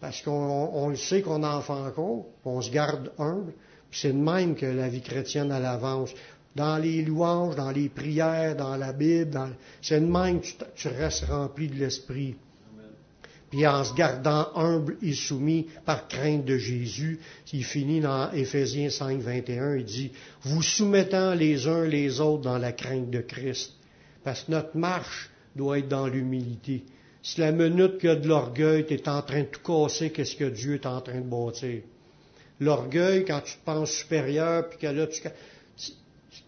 parce 0.00 0.22
qu'on 0.22 0.88
le 0.88 0.96
sait 0.96 1.20
qu'on 1.22 1.42
en 1.42 1.60
fait 1.60 1.72
encore, 1.72 2.26
on 2.44 2.60
se 2.62 2.70
garde 2.70 3.10
humble, 3.18 3.52
c'est 3.90 4.12
de 4.12 4.18
même 4.18 4.54
que 4.54 4.66
la 4.66 4.88
vie 4.88 5.02
chrétienne, 5.02 5.52
elle 5.54 5.66
avance 5.66 6.10
dans 6.58 6.76
les 6.76 7.02
louanges, 7.02 7.54
dans 7.54 7.70
les 7.70 7.88
prières, 7.88 8.56
dans 8.56 8.76
la 8.76 8.92
Bible, 8.92 9.38
c'est 9.80 10.00
de 10.00 10.06
même 10.06 10.40
que 10.40 10.48
tu, 10.74 10.88
restes 10.88 11.26
rempli 11.26 11.68
de 11.68 11.76
l'Esprit. 11.76 12.34
Puis 13.48 13.64
en 13.64 13.84
se 13.84 13.94
gardant 13.94 14.48
humble 14.56 14.96
et 15.00 15.14
soumis 15.14 15.68
par 15.86 16.08
crainte 16.08 16.44
de 16.44 16.58
Jésus, 16.58 17.20
il 17.52 17.64
finit 17.64 18.00
dans 18.00 18.32
Éphésiens 18.32 18.90
5, 18.90 19.20
21, 19.20 19.76
il 19.76 19.84
dit, 19.84 20.10
vous 20.42 20.60
soumettant 20.60 21.32
les 21.32 21.68
uns 21.68 21.84
les 21.84 22.20
autres 22.20 22.42
dans 22.42 22.58
la 22.58 22.72
crainte 22.72 23.08
de 23.08 23.20
Christ. 23.20 23.72
Parce 24.24 24.42
que 24.42 24.50
notre 24.50 24.76
marche 24.76 25.30
doit 25.54 25.78
être 25.78 25.88
dans 25.88 26.08
l'humilité. 26.08 26.82
Si 27.22 27.40
la 27.40 27.52
minute 27.52 27.98
qu'il 27.98 28.08
y 28.08 28.12
a 28.12 28.16
de 28.16 28.26
l'orgueil, 28.26 28.84
tu 28.84 28.94
es 28.94 29.08
en 29.08 29.22
train 29.22 29.42
de 29.42 29.46
tout 29.46 29.62
casser, 29.62 30.10
qu'est-ce 30.10 30.34
que 30.34 30.44
Dieu 30.44 30.74
est 30.74 30.86
en 30.86 31.00
train 31.00 31.20
de 31.20 31.30
bâtir? 31.30 31.82
L'orgueil, 32.60 33.24
quand 33.24 33.40
tu 33.40 33.54
te 33.54 33.64
penses 33.64 33.92
supérieur, 33.92 34.68
puis 34.68 34.80
que 34.80 34.88
là, 34.88 35.06
tu, 35.06 35.22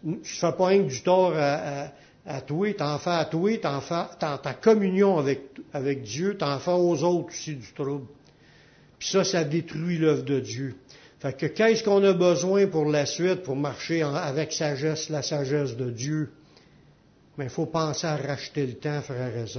tu 0.02 0.34
fais 0.34 0.52
pas 0.52 0.70
un 0.70 0.80
du 0.80 1.02
tort 1.02 1.34
à, 1.34 1.84
à, 1.84 1.92
à 2.26 2.40
toi, 2.40 2.72
t'en 2.74 2.98
fais 2.98 3.10
à 3.10 3.24
toi, 3.24 3.56
t'en 3.58 3.80
fais 3.80 4.04
dans 4.20 4.38
ta 4.38 4.54
communion 4.54 5.18
avec, 5.18 5.42
avec 5.72 6.02
Dieu, 6.02 6.36
t'en 6.36 6.58
fais 6.58 6.72
aux 6.72 7.02
autres 7.02 7.28
aussi 7.28 7.54
du 7.54 7.72
trouble. 7.72 8.06
Puis 8.98 9.08
ça, 9.08 9.24
ça 9.24 9.44
détruit 9.44 9.98
l'œuvre 9.98 10.22
de 10.22 10.40
Dieu. 10.40 10.76
Fait 11.20 11.36
que 11.36 11.46
qu'est-ce 11.46 11.84
qu'on 11.84 12.02
a 12.04 12.12
besoin 12.12 12.66
pour 12.66 12.86
la 12.86 13.06
suite, 13.06 13.42
pour 13.42 13.56
marcher 13.56 14.02
avec 14.02 14.52
sagesse, 14.52 15.10
la 15.10 15.22
sagesse 15.22 15.76
de 15.76 15.90
Dieu? 15.90 16.30
Mais 17.36 17.44
il 17.44 17.50
faut 17.50 17.66
penser 17.66 18.06
à 18.06 18.16
racheter 18.16 18.66
le 18.66 18.74
temps, 18.74 19.00
frères 19.02 19.36
et. 19.36 19.58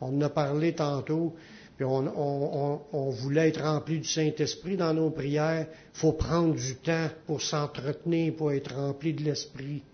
On 0.00 0.16
en 0.16 0.20
a 0.22 0.28
parlé 0.28 0.74
tantôt, 0.74 1.34
puis 1.78 1.86
on, 1.86 3.10
voulait 3.10 3.50
être 3.50 3.62
rempli 3.62 4.00
du 4.00 4.08
Saint-Esprit 4.08 4.76
dans 4.76 4.92
nos 4.92 5.10
prières. 5.10 5.68
Il 5.94 6.00
faut 6.00 6.10
prendre 6.10 6.56
du 6.56 6.74
temps 6.74 7.06
pour 7.24 7.40
s'entretenir, 7.40 8.34
pour 8.34 8.50
être 8.50 8.74
rempli 8.74 9.14
de 9.14 9.22
l'Esprit. 9.22 9.84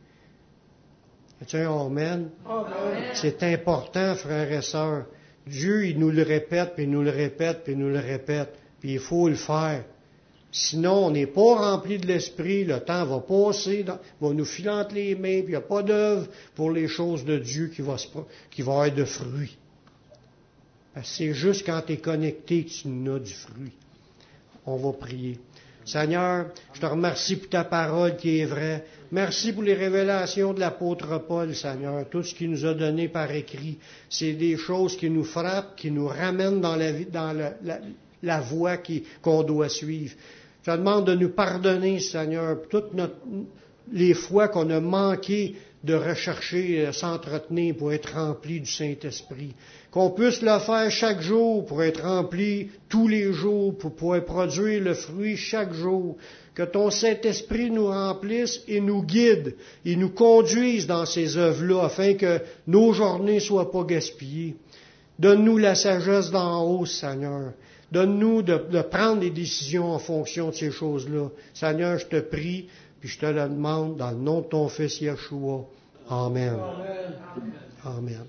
Amen. 1.52 2.30
C'est 3.12 3.42
important, 3.42 4.14
frères 4.14 4.50
et 4.50 4.62
sœurs. 4.62 5.04
Dieu, 5.46 5.86
il 5.88 5.98
nous 5.98 6.10
le 6.10 6.22
répète, 6.22 6.72
puis 6.74 6.84
il 6.84 6.90
nous 6.90 7.02
le 7.02 7.10
répète, 7.10 7.64
puis 7.64 7.74
il 7.74 7.78
nous 7.78 7.90
le 7.90 7.98
répète. 7.98 8.54
Puis 8.80 8.94
il 8.94 8.98
faut 8.98 9.28
le 9.28 9.34
faire. 9.34 9.84
Sinon, 10.50 11.08
on 11.08 11.10
n'est 11.10 11.26
pas 11.26 11.70
rempli 11.70 11.98
de 11.98 12.06
l'esprit, 12.06 12.64
le 12.64 12.80
temps 12.80 13.04
va 13.04 13.20
passer, 13.20 13.84
va 13.84 14.32
nous 14.32 14.46
filer 14.46 14.70
entre 14.70 14.94
les 14.94 15.14
mains, 15.16 15.42
puis 15.42 15.48
il 15.48 15.50
n'y 15.50 15.54
a 15.56 15.60
pas 15.60 15.82
d'œuvre 15.82 16.28
pour 16.54 16.70
les 16.70 16.88
choses 16.88 17.26
de 17.26 17.36
Dieu 17.36 17.68
qui 17.68 17.82
va, 17.82 17.96
qui 18.50 18.62
va 18.62 18.72
avoir 18.72 18.90
de 18.90 19.04
fruits. 19.04 19.58
C'est 21.02 21.34
juste 21.34 21.66
quand 21.66 21.82
tu 21.86 21.94
es 21.94 21.96
connecté 21.96 22.64
que 22.64 22.70
tu 22.70 22.88
n'as 22.88 23.18
du 23.18 23.32
fruit. 23.32 23.72
On 24.66 24.76
va 24.76 24.92
prier. 24.92 25.38
Seigneur, 25.84 26.46
je 26.72 26.80
te 26.80 26.86
remercie 26.86 27.36
pour 27.36 27.50
ta 27.50 27.64
parole 27.64 28.16
qui 28.16 28.38
est 28.38 28.46
vraie. 28.46 28.84
Merci 29.12 29.52
pour 29.52 29.62
les 29.62 29.74
révélations 29.74 30.54
de 30.54 30.60
l'apôtre 30.60 31.18
Paul, 31.28 31.54
Seigneur. 31.54 32.08
Tout 32.08 32.22
ce 32.22 32.34
qu'il 32.34 32.50
nous 32.50 32.64
a 32.64 32.72
donné 32.72 33.08
par 33.08 33.30
écrit, 33.32 33.78
c'est 34.08 34.32
des 34.32 34.56
choses 34.56 34.96
qui 34.96 35.10
nous 35.10 35.24
frappent, 35.24 35.76
qui 35.76 35.90
nous 35.90 36.06
ramènent 36.06 36.60
dans 36.60 36.76
la, 36.76 36.92
dans 36.92 37.52
la, 38.22 38.40
voie 38.40 38.78
qu'on 39.20 39.42
doit 39.42 39.68
suivre. 39.68 40.14
Je 40.62 40.70
te 40.70 40.76
demande 40.76 41.06
de 41.06 41.14
nous 41.14 41.28
pardonner, 41.30 42.00
Seigneur, 42.00 42.62
toutes 42.70 42.92
les 43.92 44.14
fois 44.14 44.48
qu'on 44.48 44.70
a 44.70 44.80
manqué 44.80 45.56
de 45.84 45.94
rechercher, 45.94 46.86
euh, 46.86 46.92
s'entretenir 46.92 47.76
pour 47.76 47.92
être 47.92 48.14
rempli 48.14 48.60
du 48.60 48.70
Saint-Esprit 48.70 49.54
qu'on 49.94 50.10
puisse 50.10 50.42
le 50.42 50.58
faire 50.58 50.90
chaque 50.90 51.20
jour 51.20 51.64
pour 51.66 51.80
être 51.84 52.02
rempli 52.02 52.68
tous 52.88 53.06
les 53.06 53.32
jours, 53.32 53.78
pour 53.78 53.94
pouvoir 53.94 54.24
produire 54.24 54.82
le 54.82 54.92
fruit 54.92 55.36
chaque 55.36 55.72
jour. 55.72 56.16
Que 56.52 56.64
ton 56.64 56.90
Saint-Esprit 56.90 57.70
nous 57.70 57.86
remplisse 57.86 58.60
et 58.66 58.80
nous 58.80 59.04
guide 59.04 59.54
et 59.84 59.94
nous 59.94 60.08
conduise 60.08 60.88
dans 60.88 61.06
ces 61.06 61.36
œuvres-là 61.36 61.84
afin 61.84 62.14
que 62.14 62.40
nos 62.66 62.92
journées 62.92 63.38
soient 63.38 63.70
pas 63.70 63.84
gaspillées. 63.84 64.56
Donne-nous 65.16 65.58
la 65.58 65.76
sagesse 65.76 66.32
d'en 66.32 66.64
haut, 66.64 66.86
Seigneur. 66.86 67.52
Donne-nous 67.92 68.42
de, 68.42 68.82
prendre 68.82 69.20
des 69.20 69.30
décisions 69.30 69.92
en 69.92 70.00
fonction 70.00 70.48
de 70.48 70.54
ces 70.56 70.72
choses-là. 70.72 71.28
Seigneur, 71.52 72.00
je 72.00 72.06
te 72.06 72.18
prie, 72.18 72.66
puis 73.04 73.12
je 73.12 73.18
te 73.18 73.26
le 73.26 73.50
demande 73.50 73.98
dans 73.98 74.12
le 74.12 74.16
nom 74.16 74.40
de 74.40 74.46
ton 74.46 74.66
Fils 74.70 74.98
Yeshua. 75.02 75.66
Amen. 76.08 76.54
Amen. 76.54 77.12
Amen. 77.84 78.26